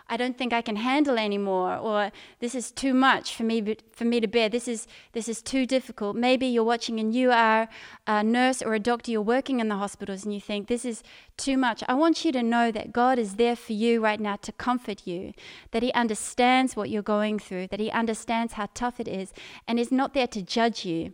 i 0.09 0.17
don't 0.17 0.39
think 0.39 0.53
i 0.53 0.63
can 0.63 0.77
handle 0.77 1.19
anymore 1.19 1.77
or 1.77 2.13
this 2.39 2.55
is 2.55 2.71
too 2.71 2.95
much 2.95 3.35
for 3.35 3.43
me 3.43 3.77
for 4.01 4.07
me 4.07 4.19
to 4.19 4.27
bear. 4.27 4.49
This 4.49 4.67
is 4.67 4.87
this 5.13 5.29
is 5.29 5.43
too 5.43 5.67
difficult. 5.67 6.17
Maybe 6.17 6.47
you're 6.47 6.65
watching 6.65 6.99
and 6.99 7.15
you 7.15 7.31
are 7.31 7.69
a 8.07 8.25
nurse 8.25 8.63
or 8.63 8.73
a 8.73 8.81
doctor 8.81 9.11
you're 9.11 9.21
working 9.21 9.61
in 9.61 9.69
the 9.69 9.77
hospitals 9.77 10.25
and 10.25 10.33
you 10.33 10.41
think 10.41 10.69
this 10.69 10.87
is 10.87 11.03
too 11.37 11.59
much. 11.59 11.85
I 11.87 11.93
want 11.93 12.25
you 12.25 12.33
to 12.33 12.43
know 12.43 12.73
that 12.73 12.93
god 12.93 13.19
is 13.19 13.35
there 13.37 13.57
for 13.57 13.75
you 13.75 14.03
right 14.03 14.19
now 14.19 14.37
to 14.37 14.53
comfort 14.53 15.07
you 15.07 15.35
that 15.73 15.83
he 15.83 15.93
understands 15.93 16.77
what 16.77 16.89
you're 16.89 17.03
going 17.03 17.39
through 17.39 17.67
that 17.67 17.81
he 17.81 17.91
understands 17.91 18.55
how 18.55 18.69
tough 18.73 18.99
it 19.01 19.09
is 19.09 19.35
and 19.69 19.79
is 19.79 19.93
not 19.93 20.15
there 20.15 20.27
to 20.29 20.41
judge 20.41 20.87
you 20.87 21.13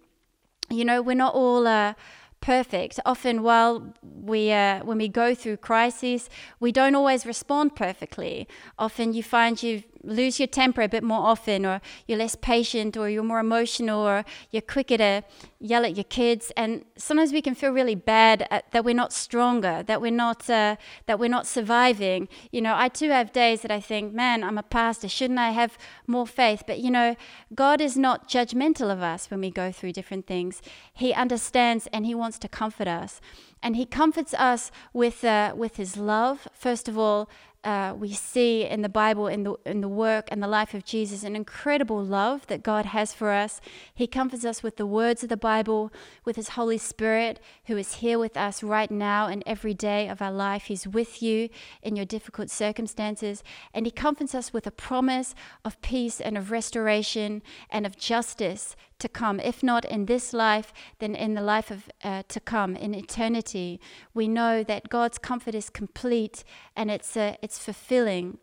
you 0.70 0.84
know, 0.84 1.02
we're 1.02 1.14
not 1.14 1.34
all 1.34 1.66
uh, 1.66 1.94
perfect. 2.40 3.00
Often, 3.04 3.42
while 3.42 3.94
we, 4.02 4.52
uh, 4.52 4.84
when 4.84 4.98
we 4.98 5.08
go 5.08 5.34
through 5.34 5.58
crises, 5.58 6.28
we 6.60 6.72
don't 6.72 6.94
always 6.94 7.26
respond 7.26 7.76
perfectly. 7.76 8.46
Often, 8.78 9.14
you 9.14 9.22
find 9.22 9.62
you 9.62 9.82
lose 10.06 10.38
your 10.38 10.46
temper 10.46 10.82
a 10.82 10.88
bit 10.88 11.02
more 11.02 11.20
often, 11.20 11.66
or 11.66 11.80
you're 12.06 12.18
less 12.18 12.34
patient, 12.34 12.96
or 12.96 13.08
you're 13.08 13.22
more 13.22 13.40
emotional, 13.40 14.00
or 14.00 14.24
you're 14.50 14.62
quicker 14.62 14.96
to 14.98 15.24
yell 15.58 15.84
at 15.84 15.96
your 15.96 16.04
kids. 16.04 16.52
And 16.56 16.84
sometimes 16.96 17.32
we 17.32 17.42
can 17.42 17.54
feel 17.54 17.70
really 17.70 17.94
bad 17.94 18.46
at, 18.50 18.70
that 18.72 18.84
we're 18.84 18.94
not 18.94 19.12
stronger, 19.12 19.82
that 19.82 20.00
we're 20.00 20.10
not 20.10 20.48
uh, 20.48 20.76
that 21.06 21.18
we're 21.18 21.28
not 21.28 21.46
surviving. 21.46 22.28
You 22.50 22.62
know, 22.62 22.74
I 22.76 22.88
too 22.88 23.10
have 23.10 23.32
days 23.32 23.62
that 23.62 23.70
I 23.70 23.80
think, 23.80 24.14
man, 24.14 24.42
I'm 24.42 24.58
a 24.58 24.62
pastor. 24.62 25.08
Shouldn't 25.08 25.38
I 25.38 25.50
have 25.50 25.76
more 26.06 26.26
faith? 26.26 26.64
But 26.66 26.78
you 26.78 26.90
know, 26.90 27.16
God 27.54 27.80
is 27.80 27.96
not 27.96 28.28
judgmental 28.28 28.90
of 28.90 29.02
us 29.02 29.30
when 29.30 29.40
we 29.40 29.50
go 29.50 29.72
through 29.72 29.92
different 29.92 30.26
things. 30.26 30.62
He 30.92 31.12
understands 31.12 31.88
and 31.92 32.06
He 32.06 32.14
wants 32.14 32.38
to 32.38 32.48
comfort 32.48 32.88
us 32.88 33.20
and 33.62 33.76
he 33.76 33.86
comforts 33.86 34.34
us 34.34 34.70
with 34.92 35.24
uh, 35.24 35.52
with 35.56 35.76
his 35.76 35.96
love 35.96 36.46
first 36.52 36.88
of 36.88 36.96
all 36.96 37.28
uh, 37.64 37.94
we 37.98 38.12
see 38.12 38.64
in 38.64 38.82
the 38.82 38.88
Bible, 38.88 39.26
in 39.26 39.42
the 39.42 39.54
in 39.64 39.80
the 39.80 39.88
work 39.88 40.28
and 40.30 40.42
the 40.42 40.46
life 40.48 40.74
of 40.74 40.84
Jesus, 40.84 41.24
an 41.24 41.34
incredible 41.34 42.02
love 42.02 42.46
that 42.46 42.62
God 42.62 42.86
has 42.86 43.12
for 43.12 43.30
us. 43.30 43.60
He 43.94 44.06
comforts 44.06 44.44
us 44.44 44.62
with 44.62 44.76
the 44.76 44.86
words 44.86 45.22
of 45.22 45.28
the 45.28 45.36
Bible, 45.36 45.92
with 46.24 46.36
His 46.36 46.50
Holy 46.50 46.78
Spirit, 46.78 47.40
who 47.66 47.76
is 47.76 47.94
here 47.94 48.18
with 48.18 48.36
us 48.36 48.62
right 48.62 48.90
now 48.90 49.26
and 49.26 49.42
every 49.46 49.74
day 49.74 50.08
of 50.08 50.22
our 50.22 50.32
life. 50.32 50.64
He's 50.64 50.86
with 50.86 51.22
you 51.22 51.48
in 51.82 51.96
your 51.96 52.06
difficult 52.06 52.50
circumstances, 52.50 53.42
and 53.74 53.84
He 53.84 53.90
comforts 53.90 54.34
us 54.34 54.52
with 54.52 54.66
a 54.66 54.70
promise 54.70 55.34
of 55.64 55.80
peace 55.82 56.20
and 56.20 56.38
of 56.38 56.50
restoration 56.50 57.42
and 57.70 57.84
of 57.84 57.96
justice 57.96 58.76
to 58.98 59.08
come. 59.08 59.40
If 59.40 59.62
not 59.62 59.84
in 59.84 60.06
this 60.06 60.32
life, 60.32 60.72
then 60.98 61.14
in 61.14 61.34
the 61.34 61.42
life 61.42 61.70
of 61.70 61.90
uh, 62.02 62.22
to 62.28 62.40
come 62.40 62.76
in 62.76 62.94
eternity. 62.94 63.80
We 64.14 64.28
know 64.28 64.62
that 64.62 64.88
God's 64.88 65.18
comfort 65.18 65.54
is 65.54 65.68
complete 65.68 66.44
and 66.74 66.90
it's 66.90 67.16
uh, 67.16 67.36
it's 67.46 67.58
fulfilling. 67.58 68.38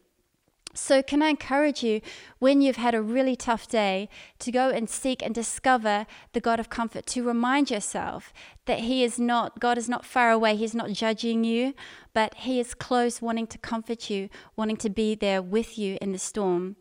So, 0.74 1.04
can 1.04 1.22
I 1.22 1.28
encourage 1.28 1.84
you 1.84 2.02
when 2.40 2.62
you've 2.62 2.78
had 2.78 2.96
a 2.96 3.02
really 3.02 3.36
tough 3.36 3.68
day 3.68 4.10
to 4.40 4.50
go 4.52 4.70
and 4.70 4.90
seek 4.90 5.22
and 5.22 5.36
discover 5.36 6.08
the 6.32 6.40
God 6.40 6.60
of 6.60 6.70
comfort, 6.70 7.06
to 7.08 7.22
remind 7.24 7.70
yourself 7.70 8.34
that 8.66 8.80
He 8.80 9.04
is 9.04 9.20
not, 9.20 9.60
God 9.60 9.78
is 9.78 9.88
not 9.88 10.06
far 10.06 10.32
away, 10.32 10.56
He's 10.56 10.74
not 10.74 10.92
judging 10.92 11.44
you, 11.44 11.76
but 12.14 12.34
He 12.46 12.60
is 12.60 12.74
close, 12.74 13.22
wanting 13.22 13.46
to 13.48 13.58
comfort 13.60 14.10
you, 14.10 14.30
wanting 14.56 14.78
to 14.78 14.90
be 14.90 15.14
there 15.14 15.42
with 15.44 15.78
you 15.78 16.00
in 16.02 16.12
the 16.12 16.18
storm. 16.18 16.76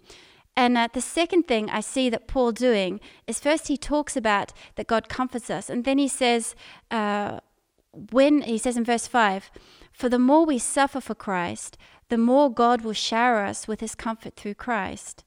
And 0.56 0.78
uh, 0.78 0.88
the 0.92 1.00
second 1.00 1.42
thing 1.48 1.68
I 1.68 1.80
see 1.80 2.08
that 2.10 2.28
Paul 2.28 2.52
doing 2.52 3.00
is 3.26 3.40
first 3.40 3.68
he 3.68 3.76
talks 3.76 4.16
about 4.16 4.52
that 4.76 4.86
God 4.86 5.08
comforts 5.08 5.50
us, 5.50 5.68
and 5.68 5.84
then 5.84 5.98
he 5.98 6.08
says, 6.08 6.54
uh, 6.90 7.40
when 8.10 8.42
he 8.42 8.56
says 8.56 8.76
in 8.78 8.84
verse 8.84 9.06
5, 9.06 9.50
for 9.92 10.08
the 10.08 10.18
more 10.18 10.46
we 10.46 10.58
suffer 10.58 11.00
for 11.00 11.14
Christ, 11.14 11.76
the 12.12 12.18
more 12.18 12.52
God 12.52 12.82
will 12.82 12.92
shower 12.92 13.38
us 13.38 13.66
with 13.66 13.80
his 13.80 13.94
comfort 13.94 14.36
through 14.36 14.52
Christ. 14.52 15.24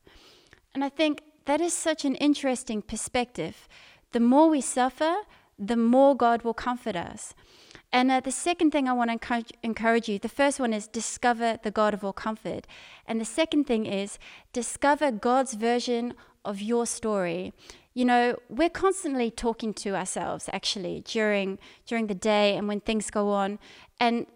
And 0.75 0.85
I 0.85 0.89
think 0.89 1.23
that 1.45 1.59
is 1.59 1.73
such 1.73 2.05
an 2.05 2.13
interesting 2.13 2.83
perspective. 2.83 3.67
The 4.11 4.19
more 4.19 4.49
we 4.49 4.61
suffer, 4.61 5.15
the 5.57 5.77
more 5.77 6.15
God 6.15 6.43
will 6.43 6.53
comfort 6.53 6.95
us. 6.95 7.33
And 7.91 8.11
uh, 8.11 8.19
the 8.19 8.31
second 8.31 8.69
thing 8.69 8.87
I 8.87 8.93
want 8.93 9.09
to 9.09 9.13
encourage, 9.13 9.51
encourage 9.63 10.07
you 10.07 10.19
the 10.19 10.29
first 10.29 10.59
one 10.59 10.73
is 10.73 10.85
discover 10.87 11.57
the 11.63 11.71
God 11.71 11.95
of 11.95 12.03
all 12.03 12.13
comfort. 12.13 12.67
And 13.07 13.19
the 13.19 13.25
second 13.25 13.63
thing 13.63 13.87
is 13.87 14.19
discover 14.53 15.09
God's 15.09 15.55
version 15.55 16.13
of 16.43 16.61
your 16.61 16.85
story. 16.85 17.51
You 17.95 18.05
know, 18.05 18.37
we're 18.47 18.69
constantly 18.69 19.31
talking 19.31 19.73
to 19.85 19.95
ourselves 19.95 20.51
actually 20.53 21.01
during 21.03 21.57
during 21.87 22.05
the 22.05 22.13
day 22.33 22.55
and 22.55 22.67
when 22.67 22.81
things 22.81 23.09
go 23.09 23.31
on. 23.31 23.57
And 23.99 24.27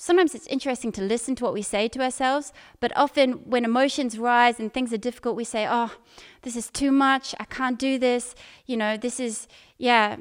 sometimes 0.00 0.32
it's 0.32 0.46
interesting 0.46 0.92
to 0.92 1.02
listen 1.02 1.34
to 1.34 1.44
what 1.44 1.52
we 1.52 1.60
say 1.60 1.88
to 1.88 2.00
ourselves, 2.00 2.52
but 2.78 2.96
often 2.96 3.32
when 3.50 3.64
emotions 3.64 4.16
rise 4.16 4.60
and 4.60 4.72
things 4.72 4.92
are 4.92 4.96
difficult, 4.96 5.34
we 5.34 5.42
say, 5.42 5.66
Oh, 5.68 5.92
this 6.42 6.54
is 6.54 6.70
too 6.70 6.92
much. 6.92 7.34
I 7.40 7.44
can't 7.44 7.78
do 7.78 7.98
this. 7.98 8.36
You 8.64 8.76
know, 8.76 8.96
this 8.96 9.18
is, 9.18 9.48
yeah, 9.76 10.16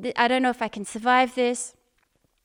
th- 0.00 0.14
I 0.18 0.28
don't 0.28 0.42
know 0.42 0.50
if 0.50 0.60
I 0.60 0.68
can 0.68 0.84
survive 0.84 1.34
this. 1.34 1.74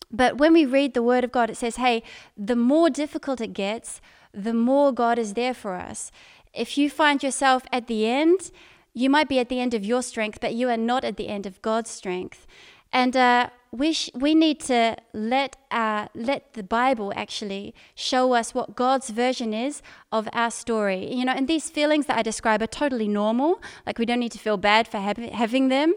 But 0.10 0.38
when 0.38 0.53
we 0.53 0.65
read 0.65 0.94
the 0.94 1.03
Word 1.03 1.25
of 1.25 1.34
God, 1.34 1.50
it 1.50 1.58
says, 1.58 1.75
hey, 1.75 2.03
the 2.38 2.56
more 2.56 2.89
difficult 2.89 3.41
it 3.41 3.51
gets, 3.51 4.00
the 4.34 4.53
more 4.53 4.94
God 4.94 5.20
is 5.20 5.34
there 5.34 5.53
for 5.53 5.75
us. 5.75 6.10
If 6.53 6.77
you 6.77 6.89
find 6.89 7.22
yourself 7.22 7.63
at 7.74 7.88
the 7.88 8.08
end, 8.08 8.51
you 8.94 9.10
might 9.10 9.27
be 9.27 9.39
at 9.39 9.50
the 9.50 9.60
end 9.60 9.74
of 9.74 9.84
your 9.84 10.01
strength, 10.01 10.39
but 10.39 10.56
you 10.56 10.70
are 10.70 10.77
not 10.77 11.03
at 11.03 11.17
the 11.17 11.27
end 11.27 11.46
of 11.46 11.62
God's 11.62 11.89
strength. 11.89 12.48
And 12.94 13.17
uh, 13.17 13.50
we, 13.77 13.93
sh- 13.93 14.10
we 14.15 14.34
need 14.34 14.60
to 14.62 14.96
let, 15.13 15.55
uh, 15.72 16.07
let 16.15 16.53
the 16.53 16.63
Bible 16.63 17.13
actually 17.15 17.75
show 17.96 18.34
us 18.34 18.53
what 18.53 18.75
God's 18.75 19.10
version 19.10 19.53
is 19.53 19.81
of 20.12 20.27
our 20.34 20.51
story. 20.51 21.13
You 21.13 21.25
know, 21.25 21.34
and 21.34 21.48
these 21.48 21.69
feelings 21.69 22.07
that 22.07 22.17
I 22.17 22.24
describe 22.24 22.62
are 22.62 22.67
totally 22.67 23.07
normal. 23.07 23.62
Like, 23.86 24.00
we 24.00 24.05
don't 24.05 24.19
need 24.19 24.31
to 24.31 24.39
feel 24.39 24.57
bad 24.57 24.88
for 24.88 25.00
ha- 25.00 25.29
having 25.31 25.69
them. 25.69 25.93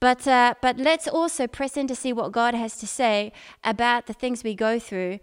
But, 0.00 0.26
uh, 0.26 0.54
but 0.62 0.78
let's 0.78 1.06
also 1.06 1.46
press 1.46 1.76
in 1.76 1.86
to 1.88 1.94
see 1.94 2.12
what 2.12 2.32
God 2.32 2.54
has 2.54 2.78
to 2.78 2.86
say 2.86 3.32
about 3.62 4.06
the 4.06 4.14
things 4.14 4.42
we 4.42 4.54
go 4.54 4.78
through. 4.78 5.18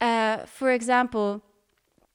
Uh, 0.00 0.46
for 0.46 0.70
example, 0.70 1.42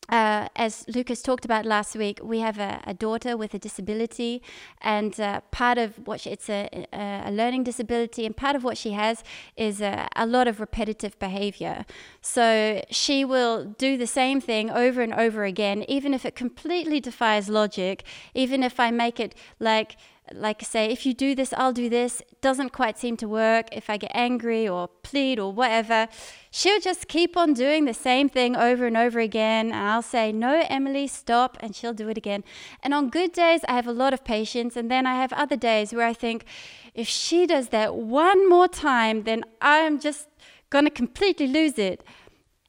uh, 0.10 0.50
as 0.56 0.86
Lucas 0.94 1.22
talked 1.22 1.46
about 1.46 1.66
last 1.66 1.96
week, 1.96 2.20
we 2.22 2.40
have 2.40 2.60
a, 2.60 2.82
a 2.86 2.94
daughter 2.94 3.38
with 3.38 3.54
a 3.54 3.60
disability, 3.60 4.42
and 4.82 5.20
uh, 5.20 5.42
part 5.52 5.78
of 5.78 6.06
what 6.06 6.20
she, 6.22 6.30
it's 6.30 6.50
a, 6.50 6.88
a, 6.92 7.32
learning 7.32 7.64
disability, 7.64 8.26
and 8.26 8.36
part 8.36 8.56
of 8.56 8.64
what 8.64 8.78
she 8.78 8.92
has 8.92 9.24
is 9.56 9.82
a, 9.82 10.08
a, 10.16 10.26
lot 10.26 10.48
of 10.48 10.60
repetitive 10.60 11.18
behavior. 11.20 11.86
So 12.22 12.84
she 12.90 13.24
will 13.24 13.66
do 13.66 13.98
the 13.98 14.08
same 14.08 14.42
thing 14.42 14.70
over 14.70 15.02
and 15.02 15.14
over 15.14 15.46
again, 15.46 15.86
even 15.88 16.14
if 16.14 16.26
it 16.26 16.36
completely 16.36 17.00
defies 17.00 17.48
logic, 17.48 18.04
even 18.34 18.62
if 18.62 18.80
I 18.80 18.92
make 18.92 19.20
it 19.20 19.34
like 19.60 19.96
like 20.36 20.62
say, 20.63 20.92
if 20.92 21.06
you 21.06 21.13
do 21.13 21.36
this, 21.36 21.54
I'll 21.54 21.74
do 21.74 21.90
this, 21.90 22.22
doesn't 22.42 22.72
quite 22.72 22.98
seem 22.98 23.18
to 23.18 23.28
work, 23.28 23.68
if 23.72 23.90
I 23.90 23.98
get 23.98 24.12
angry 24.13 24.68
or 24.68 24.88
plead 25.04 25.40
or 25.40 25.52
whatever, 25.52 26.08
she'll 26.52 26.80
just 26.80 27.08
keep 27.08 27.38
on 27.38 27.54
doing 27.54 27.86
the 27.86 27.94
same 27.94 28.30
thing 28.30 28.56
over 28.56 28.86
and 28.86 28.98
over 28.98 29.20
again. 29.20 29.68
And 29.68 29.88
I'll 29.90 30.02
say, 30.02 30.32
No, 30.32 30.63
Emily, 30.70 31.08
stop. 31.08 31.58
And 31.60 31.75
she'll 31.75 31.94
do 31.94 32.10
it 32.10 32.18
again. 32.18 32.44
And 32.82 32.94
on 32.94 33.10
good 33.10 33.32
days, 33.32 33.62
I 33.68 33.74
have 33.74 33.88
a 33.88 33.94
lot 33.94 34.13
of 34.13 34.24
patience. 34.24 34.75
And 34.75 34.90
then 34.90 35.06
I 35.06 35.16
have 35.16 35.34
other 35.34 35.56
days 35.56 35.94
where 35.94 36.08
I 36.08 36.13
think, 36.13 36.46
if 36.94 37.08
she 37.08 37.48
does 37.48 37.70
that 37.70 37.96
one 37.96 38.48
more 38.48 38.68
time, 38.68 39.24
then 39.24 39.44
I'm 39.62 40.00
just 40.00 40.28
going 40.70 40.86
to 40.86 40.92
completely 40.92 41.48
lose 41.48 41.78
it. 41.78 42.04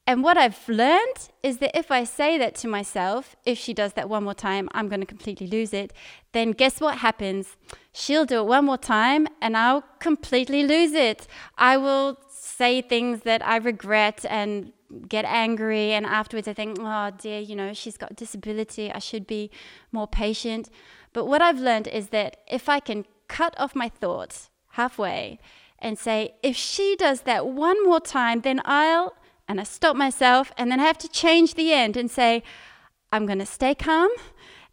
And 0.06 0.22
what 0.22 0.36
I've 0.36 0.68
learned 0.68 1.30
is 1.42 1.58
that 1.58 1.76
if 1.76 1.90
I 1.90 2.04
say 2.04 2.36
that 2.36 2.54
to 2.56 2.68
myself, 2.68 3.36
if 3.46 3.56
she 3.56 3.72
does 3.72 3.94
that 3.94 4.08
one 4.08 4.24
more 4.24 4.34
time, 4.34 4.68
I'm 4.72 4.88
going 4.88 5.00
to 5.00 5.06
completely 5.06 5.46
lose 5.46 5.72
it, 5.72 5.94
then 6.32 6.50
guess 6.50 6.78
what 6.78 6.98
happens? 6.98 7.56
She'll 7.92 8.26
do 8.26 8.40
it 8.40 8.46
one 8.46 8.66
more 8.66 8.76
time 8.76 9.26
and 9.40 9.56
I'll 9.56 9.82
completely 10.00 10.62
lose 10.62 10.92
it. 10.92 11.26
I 11.56 11.78
will 11.78 12.18
say 12.28 12.82
things 12.82 13.22
that 13.22 13.46
I 13.46 13.56
regret 13.56 14.26
and 14.28 14.72
get 15.08 15.24
angry. 15.24 15.92
And 15.92 16.04
afterwards, 16.04 16.48
I 16.48 16.52
think, 16.52 16.76
oh 16.80 17.10
dear, 17.16 17.40
you 17.40 17.56
know, 17.56 17.72
she's 17.72 17.96
got 17.96 18.14
disability. 18.14 18.92
I 18.92 18.98
should 18.98 19.26
be 19.26 19.50
more 19.90 20.06
patient. 20.06 20.68
But 21.14 21.24
what 21.24 21.40
I've 21.40 21.58
learned 21.58 21.88
is 21.88 22.08
that 22.08 22.36
if 22.46 22.68
I 22.68 22.78
can 22.78 23.06
cut 23.28 23.54
off 23.58 23.74
my 23.74 23.88
thoughts 23.88 24.50
halfway 24.72 25.38
and 25.78 25.98
say, 25.98 26.34
if 26.42 26.56
she 26.56 26.94
does 26.96 27.22
that 27.22 27.46
one 27.46 27.82
more 27.84 28.00
time, 28.00 28.42
then 28.42 28.60
I'll 28.66 29.14
and 29.48 29.60
I 29.60 29.64
stop 29.64 29.96
myself, 29.96 30.52
and 30.56 30.70
then 30.70 30.80
I 30.80 30.84
have 30.84 30.98
to 30.98 31.08
change 31.08 31.54
the 31.54 31.72
end 31.72 31.96
and 31.96 32.10
say, 32.10 32.42
I'm 33.12 33.26
going 33.26 33.38
to 33.38 33.46
stay 33.46 33.74
calm 33.74 34.10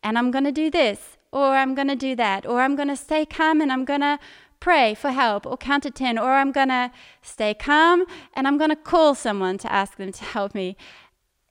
and 0.02 0.18
I'm 0.18 0.32
going 0.32 0.46
to 0.46 0.52
do 0.52 0.72
this, 0.72 1.18
or 1.32 1.56
I'm 1.56 1.76
going 1.76 1.88
to 1.90 1.96
do 1.96 2.16
that, 2.16 2.46
or 2.46 2.62
I'm 2.62 2.76
going 2.76 2.88
to 2.88 2.96
stay 2.96 3.26
calm 3.26 3.62
and 3.62 3.72
I'm 3.72 3.86
going 3.86 4.02
to 4.02 4.18
pray 4.60 4.94
for 4.94 5.12
help 5.12 5.46
or 5.46 5.58
count 5.58 5.84
to 5.84 5.92
10, 5.92 6.18
or 6.18 6.32
I'm 6.34 6.52
going 6.52 6.70
to 6.70 6.92
stay 7.22 7.54
calm 7.54 8.06
and 8.34 8.48
I'm 8.48 8.58
going 8.58 8.70
to 8.70 8.76
call 8.76 9.14
someone 9.16 9.58
to 9.60 9.72
ask 9.72 9.98
them 9.98 10.12
to 10.12 10.24
help 10.24 10.56
me. 10.56 10.76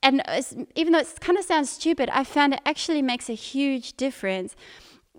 And 0.03 0.23
even 0.75 0.93
though 0.93 1.01
it 1.01 1.21
kind 1.21 1.39
of 1.39 1.45
sounds 1.45 1.71
stupid, 1.71 2.09
I 2.11 2.25
found 2.25 2.55
it 2.55 2.61
actually 2.65 3.03
makes 3.03 3.29
a 3.29 3.35
huge 3.35 3.93
difference. 3.97 4.57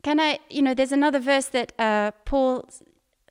Can 0.01 0.19
I, 0.19 0.39
you 0.49 0.61
know, 0.61 0.73
there's 0.73 0.91
another 0.91 1.19
verse 1.19 1.45
that 1.47 1.71
uh, 1.77 2.11
Paul 2.25 2.67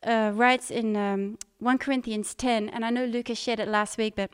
uh, 0.03 0.31
writes 0.33 0.71
in 0.71 0.97
um, 0.97 1.39
1 1.59 1.79
Corinthians 1.79 2.35
10, 2.35 2.69
and 2.69 2.85
I 2.85 2.91
know 2.91 3.05
Lucas 3.05 3.39
shared 3.39 3.61
it 3.61 3.69
last 3.69 3.99
week, 3.99 4.15
but 4.17 4.31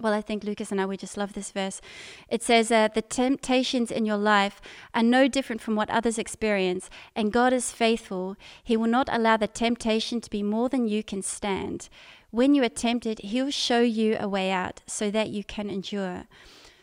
well, 0.00 0.12
I 0.12 0.20
think 0.20 0.44
Lucas 0.44 0.70
and 0.70 0.80
I, 0.80 0.86
we 0.86 0.96
just 0.96 1.16
love 1.16 1.34
this 1.34 1.50
verse. 1.50 1.80
It 2.28 2.42
says, 2.42 2.70
uh, 2.70 2.88
The 2.88 3.02
temptations 3.02 3.90
in 3.90 4.06
your 4.06 4.16
life 4.16 4.60
are 4.94 5.02
no 5.02 5.28
different 5.28 5.60
from 5.60 5.76
what 5.76 5.90
others 5.90 6.18
experience, 6.18 6.88
and 7.14 7.32
God 7.32 7.52
is 7.52 7.72
faithful. 7.72 8.36
He 8.62 8.76
will 8.76 8.88
not 8.88 9.08
allow 9.12 9.36
the 9.36 9.46
temptation 9.46 10.20
to 10.20 10.30
be 10.30 10.42
more 10.42 10.68
than 10.68 10.88
you 10.88 11.02
can 11.02 11.22
stand. 11.22 11.88
When 12.30 12.54
you 12.54 12.62
are 12.62 12.68
tempted, 12.68 13.20
He'll 13.20 13.50
show 13.50 13.80
you 13.80 14.16
a 14.18 14.28
way 14.28 14.50
out 14.50 14.82
so 14.86 15.10
that 15.10 15.30
you 15.30 15.44
can 15.44 15.68
endure. 15.68 16.26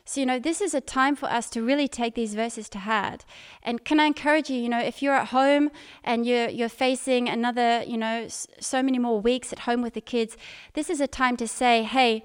So, 0.07 0.21
you 0.21 0.25
know, 0.25 0.39
this 0.39 0.61
is 0.61 0.73
a 0.73 0.79
time 0.79 1.17
for 1.17 1.25
us 1.25 1.49
to 1.49 1.61
really 1.61 1.89
take 1.89 2.15
these 2.15 2.33
verses 2.33 2.69
to 2.69 2.79
heart. 2.79 3.25
And 3.61 3.83
can 3.83 3.99
I 3.99 4.05
encourage 4.05 4.49
you, 4.49 4.57
you 4.57 4.69
know, 4.69 4.79
if 4.79 5.03
you're 5.03 5.13
at 5.13 5.27
home 5.27 5.69
and 6.01 6.25
you're, 6.25 6.47
you're 6.47 6.69
facing 6.69 7.27
another, 7.27 7.83
you 7.85 7.97
know, 7.97 8.27
so 8.29 8.81
many 8.81 8.99
more 8.99 9.19
weeks 9.19 9.51
at 9.51 9.59
home 9.59 9.81
with 9.81 9.95
the 9.95 10.01
kids, 10.01 10.37
this 10.75 10.89
is 10.89 11.01
a 11.01 11.07
time 11.07 11.35
to 11.35 11.47
say, 11.47 11.83
hey, 11.83 12.23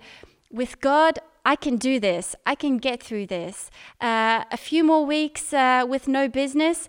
with 0.53 0.81
God, 0.81 1.19
I 1.45 1.57
can 1.57 1.77
do 1.77 1.99
this. 1.99 2.37
I 2.47 2.55
can 2.55 2.79
get 2.79 3.03
through 3.03 3.27
this. 3.27 3.71
Uh, 4.01 4.45
a 4.51 4.57
few 4.57 4.85
more 4.85 5.05
weeks 5.05 5.53
uh, 5.53 5.85
with 5.89 6.07
no 6.07 6.29
business. 6.29 6.89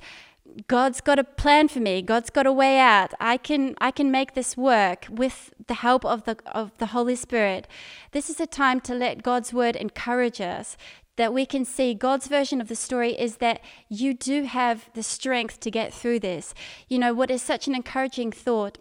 God's 0.67 1.01
got 1.01 1.17
a 1.17 1.24
plan 1.24 1.67
for 1.67 1.79
me. 1.79 2.01
God's 2.01 2.29
got 2.29 2.46
a 2.46 2.51
way 2.51 2.77
out. 2.77 3.13
I 3.20 3.38
can 3.38 3.75
I 3.79 3.89
can 3.91 4.12
make 4.12 4.34
this 4.34 4.55
work 4.55 5.08
with 5.10 5.53
the 5.67 5.75
help 5.75 6.05
of 6.05 6.25
the 6.25 6.38
of 6.46 6.77
the 6.77 6.88
Holy 6.88 7.15
Spirit. 7.15 7.67
This 8.12 8.29
is 8.29 8.39
a 8.39 8.46
time 8.46 8.79
to 8.82 8.93
let 8.93 9.24
God's 9.24 9.53
word 9.53 9.75
encourage 9.75 10.41
us 10.41 10.77
that 11.15 11.34
we 11.34 11.46
can 11.46 11.63
see 11.63 11.93
God's 11.93 12.27
version 12.27 12.60
of 12.60 12.67
the 12.67 12.75
story 12.75 13.12
is 13.13 13.38
that 13.38 13.62
you 13.88 14.13
do 14.13 14.43
have 14.43 14.89
the 14.93 15.03
strength 15.03 15.60
to 15.62 15.72
get 15.72 15.93
through 15.93 16.20
this. 16.20 16.53
You 16.88 17.00
know 17.00 17.13
what 17.13 17.32
is 17.32 17.41
such 17.41 17.67
an 17.67 17.75
encouraging 17.75 18.32
thought 18.32 18.77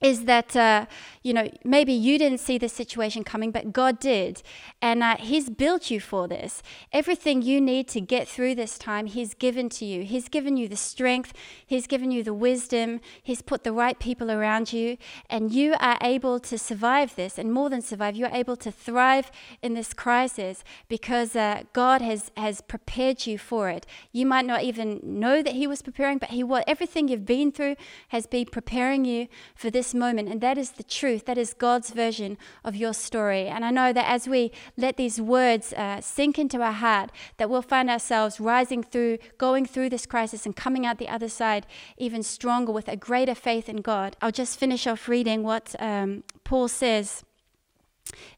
is 0.00 0.26
that 0.26 0.54
uh, 0.54 0.86
you 1.22 1.32
know 1.32 1.50
maybe 1.64 1.92
you 1.92 2.18
didn't 2.18 2.38
see 2.38 2.56
the 2.56 2.68
situation 2.68 3.24
coming 3.24 3.50
but 3.50 3.72
god 3.72 3.98
did. 3.98 4.42
And 4.80 5.02
uh, 5.02 5.16
he's 5.16 5.50
built 5.50 5.90
you 5.90 6.00
for 6.00 6.28
this. 6.28 6.62
Everything 6.92 7.42
you 7.42 7.60
need 7.60 7.88
to 7.88 8.00
get 8.00 8.28
through 8.28 8.54
this 8.54 8.78
time 8.78 9.06
he's 9.06 9.34
given 9.34 9.68
to 9.70 9.84
you. 9.84 10.04
He's 10.04 10.28
given 10.28 10.56
you 10.56 10.68
the 10.68 10.76
strength. 10.76 11.32
He's 11.66 11.86
given 11.86 12.10
you 12.12 12.22
the 12.22 12.34
wisdom. 12.34 13.00
He's 13.22 13.42
put 13.42 13.64
the 13.64 13.72
right 13.72 13.98
people 13.98 14.30
around 14.30 14.72
you. 14.72 14.98
And 15.28 15.52
you 15.52 15.74
are 15.80 15.98
able 16.00 16.38
to 16.40 16.56
survive 16.56 17.16
this. 17.16 17.38
And 17.38 17.52
more 17.52 17.68
than 17.68 17.82
survive 17.82 18.14
you're 18.14 18.28
able 18.28 18.56
to 18.56 18.70
thrive 18.70 19.32
in 19.62 19.74
this 19.74 19.92
crisis 19.92 20.62
because 20.88 21.34
uh, 21.34 21.62
god 21.72 22.00
has 22.02 22.30
has 22.36 22.60
prepared 22.60 23.26
you 23.26 23.36
for 23.36 23.68
it. 23.68 23.84
You 24.12 24.26
might 24.26 24.46
not 24.46 24.62
even 24.62 25.00
know 25.02 25.42
that 25.42 25.54
he 25.54 25.66
was 25.66 25.82
preparing 25.82 26.18
but 26.18 26.30
he 26.30 26.44
what 26.44 26.64
everything 26.68 27.08
you've 27.08 27.26
been 27.26 27.50
through 27.50 27.74
has 28.08 28.26
been 28.26 28.46
preparing 28.46 29.04
you 29.04 29.26
for 29.54 29.70
this 29.70 29.87
this 29.88 29.98
moment. 29.98 30.28
And 30.28 30.40
that 30.40 30.58
is 30.58 30.72
the 30.72 30.82
truth. 30.82 31.24
That 31.24 31.38
is 31.38 31.54
God's 31.54 31.90
version 31.90 32.36
of 32.64 32.76
your 32.76 32.92
story. 32.92 33.46
And 33.46 33.64
I 33.64 33.70
know 33.70 33.92
that 33.92 34.10
as 34.10 34.28
we 34.28 34.52
let 34.76 34.96
these 34.96 35.20
words 35.20 35.72
uh, 35.72 36.00
sink 36.00 36.38
into 36.38 36.60
our 36.60 36.72
heart, 36.72 37.10
that 37.38 37.48
we'll 37.48 37.62
find 37.62 37.88
ourselves 37.88 38.40
rising 38.40 38.82
through, 38.82 39.18
going 39.38 39.64
through 39.66 39.90
this 39.90 40.06
crisis 40.06 40.44
and 40.44 40.54
coming 40.54 40.84
out 40.84 40.98
the 40.98 41.08
other 41.08 41.28
side 41.28 41.66
even 41.96 42.22
stronger 42.22 42.72
with 42.72 42.88
a 42.88 42.96
greater 42.96 43.34
faith 43.34 43.68
in 43.68 43.78
God. 43.78 44.16
I'll 44.20 44.32
just 44.32 44.58
finish 44.58 44.86
off 44.86 45.08
reading 45.08 45.42
what 45.42 45.74
um, 45.78 46.24
Paul 46.44 46.68
says 46.68 47.24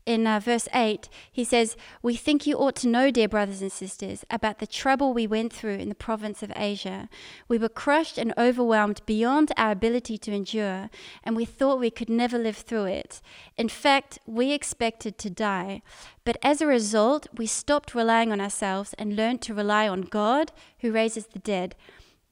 in 0.07 0.27
uh, 0.27 0.41
verse 0.41 0.69
8, 0.75 1.09
he 1.31 1.45
says, 1.45 1.77
We 2.03 2.17
think 2.17 2.47
you 2.47 2.57
ought 2.57 2.77
to 2.77 2.89
know, 2.89 3.11
dear 3.11 3.29
brothers 3.29 3.63
and 3.63 3.71
sisters, 3.71 4.25
about 4.31 4.59
the 4.59 4.67
trouble 4.67 5.13
we 5.13 5.27
went 5.27 5.53
through 5.53 5.77
in 5.77 5.89
the 5.89 5.95
province 5.95 6.43
of 6.43 6.53
Asia. 6.57 7.09
We 7.49 7.59
were 7.59 7.69
crushed 7.69 8.19
and 8.19 8.35
overwhelmed 8.37 9.03
beyond 9.07 9.53
our 9.57 9.71
ability 9.71 10.19
to 10.19 10.33
endure, 10.33 10.91
and 11.23 11.37
we 11.37 11.45
thought 11.45 11.79
we 11.79 11.91
could 11.91 12.11
never 12.11 12.39
live 12.39 12.57
through 12.57 12.87
it. 12.87 13.21
In 13.57 13.69
fact, 13.69 14.19
we 14.27 14.53
expected 14.53 15.19
to 15.19 15.31
die. 15.31 15.83
But 16.25 16.37
as 16.43 16.61
a 16.61 16.67
result, 16.67 17.27
we 17.37 17.47
stopped 17.47 17.95
relying 17.95 18.33
on 18.33 18.41
ourselves 18.41 18.95
and 18.99 19.17
learned 19.17 19.43
to 19.43 19.55
rely 19.55 19.89
on 19.89 20.03
God 20.03 20.53
who 20.81 20.93
raises 20.93 21.27
the 21.27 21.39
dead. 21.39 21.75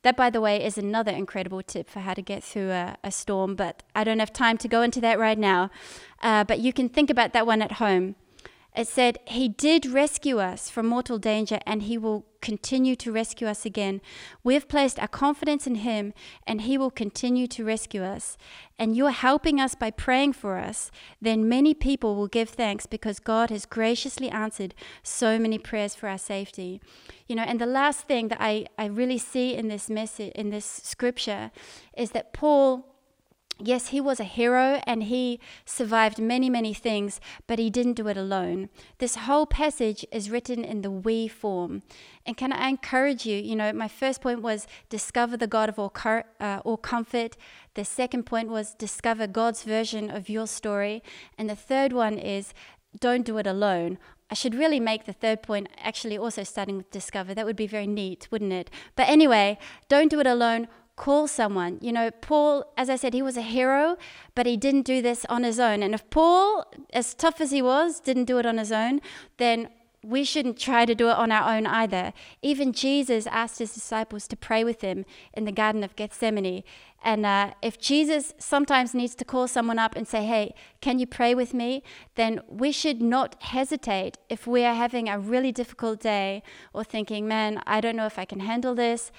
That, 0.03 0.17
by 0.17 0.31
the 0.31 0.41
way, 0.41 0.65
is 0.65 0.79
another 0.79 1.11
incredible 1.11 1.63
tip 1.63 1.91
for 1.91 2.01
how 2.01 2.15
to 2.15 2.23
get 2.23 2.45
through 2.45 2.71
a, 2.71 2.97
a 3.03 3.11
storm, 3.11 3.57
but 3.57 3.83
I 3.95 4.05
don't 4.05 4.21
have 4.21 4.33
time 4.33 4.57
to 4.59 4.69
go 4.69 4.83
into 4.83 5.01
that 5.01 5.19
right 5.19 5.39
now. 5.39 5.71
Uh, 6.23 6.45
but 6.45 6.61
you 6.61 6.73
can 6.73 6.89
think 6.89 7.11
about 7.11 7.33
that 7.33 7.47
one 7.47 7.63
at 7.63 7.73
home. 7.73 8.15
It 8.77 8.87
said, 8.87 9.19
He 9.27 9.49
did 9.49 9.87
rescue 9.87 10.39
us 10.39 10.71
from 10.71 10.87
mortal 10.87 11.19
danger, 11.19 11.59
and 11.67 11.83
He 11.83 11.99
will 11.99 12.25
continue 12.41 12.97
to 12.97 13.13
rescue 13.13 13.47
us 13.47 13.65
again. 13.65 14.01
We've 14.45 14.69
placed 14.69 14.99
our 14.99 15.09
confidence 15.09 15.67
in 15.67 15.77
Him, 15.77 16.13
and 16.47 16.63
He 16.63 16.79
will 16.79 16.91
continue 16.91 17.47
to 17.49 17.65
rescue 17.65 18.03
us. 18.03 18.37
And 18.79 18.97
you're 18.97 19.11
helping 19.11 19.61
us 19.61 19.75
by 19.75 19.91
praying 19.91 20.35
for 20.35 20.57
us. 20.57 20.91
Then 21.21 21.49
many 21.49 21.75
people 21.75 22.15
will 22.15 22.29
give 22.29 22.49
thanks 22.49 22.87
because 22.87 23.19
God 23.19 23.51
has 23.51 23.67
graciously 23.67 24.29
answered 24.31 24.75
so 25.03 25.39
many 25.39 25.59
prayers 25.59 25.95
for 25.95 26.09
our 26.09 26.19
safety. 26.19 26.81
You 27.27 27.37
know, 27.37 27.43
and 27.43 27.61
the 27.61 27.67
last 27.67 28.03
thing 28.03 28.29
that 28.29 28.39
I, 28.41 28.67
I 28.79 28.87
really 28.87 29.19
see 29.19 29.55
in 29.55 29.69
this 29.69 29.91
message, 29.91 30.33
in 30.35 30.51
this 30.51 30.65
scripture, 30.65 31.51
is 31.97 32.13
that 32.13 32.33
Paul 32.33 32.98
Yes, 33.61 33.89
he 33.89 34.01
was 34.01 34.21
a 34.21 34.25
hero 34.25 34.81
and 34.87 35.05
he 35.05 35.41
survived 35.65 36.21
many, 36.21 36.49
many 36.49 36.73
things, 36.73 37.21
but 37.49 37.59
he 37.59 37.71
didn't 37.71 37.95
do 37.95 38.07
it 38.07 38.17
alone. 38.17 38.69
This 38.99 39.17
whole 39.17 39.47
passage 39.47 40.07
is 40.13 40.31
written 40.31 40.65
in 40.65 40.83
the 40.83 40.93
we 40.93 41.27
form. 41.27 41.83
And 42.25 42.37
can 42.37 42.53
I 42.53 42.69
encourage 42.69 43.27
you? 43.27 43.37
You 43.37 43.57
know, 43.57 43.73
my 43.73 43.89
first 43.89 44.21
point 44.21 44.43
was 44.43 44.69
discover 44.89 45.37
the 45.37 45.49
God 45.49 45.69
of 45.69 45.79
all, 45.79 45.93
uh, 46.41 46.61
all 46.65 46.77
comfort. 46.77 47.37
The 47.75 47.85
second 47.85 48.27
point 48.27 48.49
was 48.49 48.75
discover 48.75 49.27
God's 49.27 49.65
version 49.65 50.09
of 50.09 50.29
your 50.29 50.47
story. 50.47 51.03
And 51.37 51.51
the 51.51 51.57
third 51.57 51.93
one 51.93 52.17
is 52.17 52.55
don't 53.01 53.27
do 53.27 53.39
it 53.39 53.47
alone. 53.47 53.99
I 54.31 54.35
should 54.35 54.55
really 54.55 54.79
make 54.79 55.05
the 55.05 55.13
third 55.13 55.43
point 55.43 55.69
actually 55.79 56.17
also 56.17 56.45
starting 56.45 56.77
with 56.77 56.91
discover. 56.91 57.35
That 57.35 57.47
would 57.47 57.57
be 57.57 57.67
very 57.67 57.87
neat, 57.87 58.29
wouldn't 58.31 58.53
it? 58.53 58.71
But 58.95 59.09
anyway, 59.09 59.59
don't 59.89 60.11
do 60.11 60.21
it 60.21 60.27
alone 60.27 60.69
call 60.99 61.29
someone. 61.29 61.79
You 61.81 61.93
know, 61.93 62.11
Paul, 62.11 62.71
as 62.77 62.91
I 62.91 62.97
said, 62.97 63.15
he 63.15 63.23
was 63.23 63.39
a 63.39 63.43
hero, 63.43 63.97
but 64.35 64.45
he 64.45 64.57
didn't 64.57 64.83
do 64.83 65.01
this 65.01 65.25
on 65.27 65.45
his 65.45 65.59
own. 65.59 65.83
And 65.83 65.95
if 65.95 66.09
Paul, 66.11 66.67
as 66.93 67.15
tough 67.15 67.41
as 67.41 67.51
he 67.53 67.63
was, 67.63 68.01
didn't 68.01 68.25
do 68.25 68.39
it 68.39 68.45
on 68.45 68.59
his 68.59 68.73
own, 68.73 69.01
then 69.39 69.69
we 70.05 70.23
shouldn't 70.23 70.59
try 70.59 70.85
to 70.85 70.95
do 70.95 71.09
it 71.09 71.17
on 71.17 71.33
our 71.33 71.57
own 71.57 71.67
either. 71.67 72.13
Even 72.43 72.73
Jesus 72.73 73.27
asked 73.27 73.59
his 73.59 73.73
disciples 73.73 74.29
to 74.29 74.37
pray 74.37 74.63
with 74.63 74.81
him 74.81 75.05
in 75.33 75.45
the 75.45 75.53
Garden 75.53 75.83
of 75.83 75.97
Gethsemane. 75.97 76.63
And 77.03 77.25
uh, 77.25 77.55
if 77.63 77.79
Jesus 77.79 78.35
sometimes 78.39 78.95
needs 78.95 79.15
to 79.17 79.25
call 79.25 79.49
someone 79.49 79.79
up 79.79 79.97
and 79.97 80.07
say, 80.07 80.25
Hey, 80.25 80.55
can 80.81 80.99
you 80.99 81.07
pray 81.07 81.35
with 81.35 81.55
me? 81.55 81.83
Then 82.15 82.41
we 82.49 82.73
should 82.73 83.01
not 83.01 83.41
hesitate 83.43 84.19
if 84.29 84.47
we 84.47 84.65
are 84.65 84.75
having 84.75 85.09
a 85.09 85.19
really 85.19 85.53
difficult 85.53 86.01
day 86.01 86.43
or 86.73 86.85
thinking, 86.85 87.29
Man, 87.29 87.63
I 87.67 87.81
don't 87.81 87.97
know 87.97 88.07
if 88.07 88.19
I 88.19 88.25
can 88.25 88.41
handle 88.41 88.75
this 88.75 89.13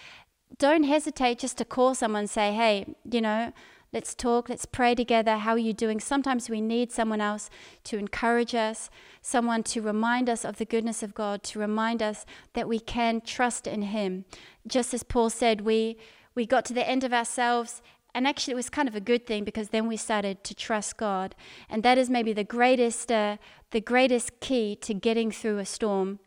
don't 0.58 0.84
hesitate 0.84 1.40
just 1.40 1.58
to 1.60 1.66
call 1.66 1.96
someone 1.96 2.28
say, 2.28 2.54
hey, 2.54 2.96
you 3.10 3.22
know, 3.22 3.54
let's 3.94 4.14
talk, 4.14 4.50
let's 4.50 4.66
pray 4.66 4.96
together. 4.96 5.38
How 5.38 5.52
are 5.52 5.58
you 5.58 5.74
doing? 5.74 6.00
Sometimes 6.00 6.50
we 6.50 6.62
need 6.62 6.92
someone 6.92 7.22
else 7.22 7.50
to 7.86 7.98
encourage 7.98 8.56
us, 8.56 8.90
someone 9.22 9.64
to 9.64 9.82
remind 9.82 10.30
us 10.30 10.46
of 10.46 10.58
the 10.58 10.66
goodness 10.66 11.04
of 11.04 11.14
God, 11.14 11.44
to 11.44 11.60
remind 11.60 12.02
us 12.02 12.26
that 12.54 12.68
we 12.68 12.80
can 12.80 13.22
trust 13.22 13.68
in 13.68 13.84
Him. 13.84 14.26
Just 14.68 14.94
as 14.94 15.04
Paul 15.04 15.30
said, 15.30 15.62
we, 15.62 15.98
we 16.36 16.46
got 16.46 16.66
to 16.66 16.74
the 16.74 16.88
end 16.88 17.04
of 17.04 17.14
ourselves. 17.14 17.82
And 18.14 18.28
actually, 18.28 18.54
it 18.54 18.56
was 18.56 18.70
kind 18.72 18.88
of 18.88 18.96
a 18.96 19.02
good 19.02 19.28
thing 19.28 19.44
because 19.44 19.70
then 19.70 19.88
we 19.88 19.96
started 19.96 20.44
to 20.44 20.56
trust 20.56 20.98
God, 20.98 21.36
and 21.70 21.84
that 21.84 22.00
is 22.00 22.10
maybe 22.10 22.34
the 22.34 22.44
greatest, 22.44 23.12
uh, 23.12 23.38
the 23.70 23.82
greatest 23.82 24.40
key 24.40 24.76
to 24.78 24.96
getting 24.96 25.30
through 25.30 25.60
a 25.60 25.66
storm 25.66 26.18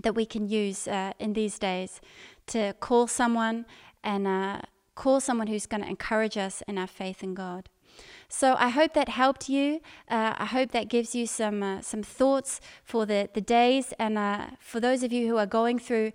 that 0.00 0.14
we 0.14 0.24
can 0.24 0.48
use 0.48 0.86
uh, 0.86 1.12
in 1.18 1.32
these 1.32 1.58
days 1.58 2.00
to 2.48 2.74
call 2.80 3.06
someone 3.06 3.66
and 4.02 4.26
uh, 4.26 4.60
call 4.94 5.20
someone 5.20 5.46
who's 5.46 5.66
going 5.66 5.82
to 5.82 5.88
encourage 5.88 6.36
us 6.36 6.62
in 6.66 6.78
our 6.78 6.86
faith 6.86 7.22
in 7.22 7.34
God. 7.34 7.68
So 8.28 8.54
I 8.58 8.68
hope 8.68 8.94
that 8.94 9.08
helped 9.08 9.48
you. 9.48 9.80
Uh, 10.10 10.34
I 10.38 10.44
hope 10.44 10.70
that 10.72 10.88
gives 10.88 11.14
you 11.14 11.26
some 11.26 11.62
uh, 11.62 11.80
some 11.80 12.02
thoughts 12.02 12.60
for 12.84 13.06
the, 13.06 13.28
the 13.32 13.40
days 13.40 13.94
and 13.98 14.18
uh, 14.18 14.48
for 14.60 14.80
those 14.80 15.02
of 15.02 15.12
you 15.12 15.26
who 15.26 15.36
are 15.38 15.46
going 15.46 15.78
through 15.78 16.12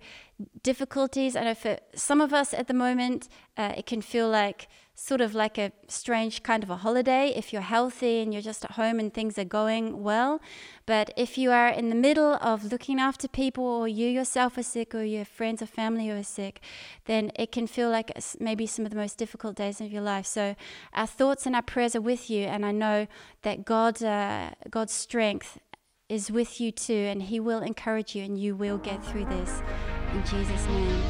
difficulties. 0.62 1.36
I 1.36 1.44
know 1.44 1.54
for 1.54 1.78
some 1.94 2.20
of 2.20 2.32
us 2.32 2.52
at 2.54 2.66
the 2.66 2.74
moment, 2.74 3.28
uh, 3.56 3.72
it 3.76 3.86
can 3.86 4.02
feel 4.02 4.28
like 4.28 4.68
sort 4.96 5.20
of 5.20 5.34
like 5.34 5.58
a 5.58 5.72
strange 5.88 6.44
kind 6.44 6.62
of 6.62 6.70
a 6.70 6.76
holiday 6.76 7.32
if 7.34 7.52
you're 7.52 7.62
healthy 7.62 8.20
and 8.20 8.32
you're 8.32 8.40
just 8.40 8.64
at 8.64 8.72
home 8.72 9.00
and 9.00 9.12
things 9.12 9.36
are 9.36 9.44
going 9.44 10.02
well. 10.02 10.40
But 10.86 11.12
if 11.16 11.36
you 11.36 11.50
are 11.50 11.68
in 11.68 11.88
the 11.88 11.96
middle 11.96 12.34
of 12.40 12.70
looking 12.70 13.00
after 13.00 13.26
people, 13.26 13.64
or 13.64 13.88
you 13.88 14.08
yourself 14.08 14.56
are 14.56 14.62
sick, 14.62 14.94
or 14.94 15.02
your 15.02 15.24
friends 15.24 15.62
or 15.62 15.66
family 15.66 16.08
who 16.08 16.16
are 16.16 16.22
sick, 16.22 16.60
then 17.06 17.32
it 17.34 17.50
can 17.50 17.66
feel 17.66 17.90
like 17.90 18.12
maybe 18.38 18.66
some 18.66 18.84
of 18.84 18.90
the 18.90 18.96
most 18.96 19.18
difficult 19.18 19.56
days 19.56 19.80
of 19.80 19.90
your 19.90 20.02
life. 20.02 20.26
So 20.26 20.54
our 20.92 21.06
thoughts 21.06 21.46
and 21.46 21.56
our 21.56 21.62
prayers 21.62 21.96
are 21.96 22.00
with 22.00 22.30
you, 22.30 22.44
and 22.44 22.64
I 22.64 22.70
know 22.70 23.06
that 23.42 23.64
God, 23.64 24.02
uh, 24.02 24.50
God's 24.70 24.92
strength 24.92 25.58
is 26.08 26.30
with 26.30 26.60
you 26.60 26.70
too, 26.70 26.92
and 26.92 27.22
He 27.22 27.40
will 27.40 27.60
encourage 27.60 28.14
you, 28.14 28.22
and 28.22 28.38
you 28.38 28.54
will 28.54 28.78
get 28.78 29.04
through 29.04 29.24
this. 29.24 29.62
In 30.14 30.22
Jesus' 30.24 30.66
name. 30.68 31.02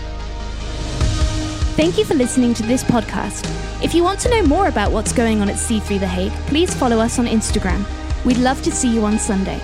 Thank 1.77 1.99
you 1.99 2.07
for 2.07 2.15
listening 2.15 2.55
to 2.55 2.63
this 2.63 2.83
podcast. 2.83 3.45
If 3.85 3.93
you 3.93 4.03
want 4.03 4.19
to 4.21 4.31
know 4.31 4.43
more 4.47 4.69
about 4.69 4.93
what's 4.93 5.13
going 5.13 5.43
on 5.43 5.51
at 5.51 5.57
C3 5.57 6.01
The 6.01 6.07
Hague, 6.07 6.33
please 6.47 6.73
follow 6.73 6.99
us 6.99 7.19
on 7.19 7.27
Instagram. 7.27 7.85
We'd 8.25 8.39
love 8.39 8.63
to 8.63 8.71
see 8.71 8.89
you 8.89 9.05
on 9.05 9.19
Sunday. 9.19 9.61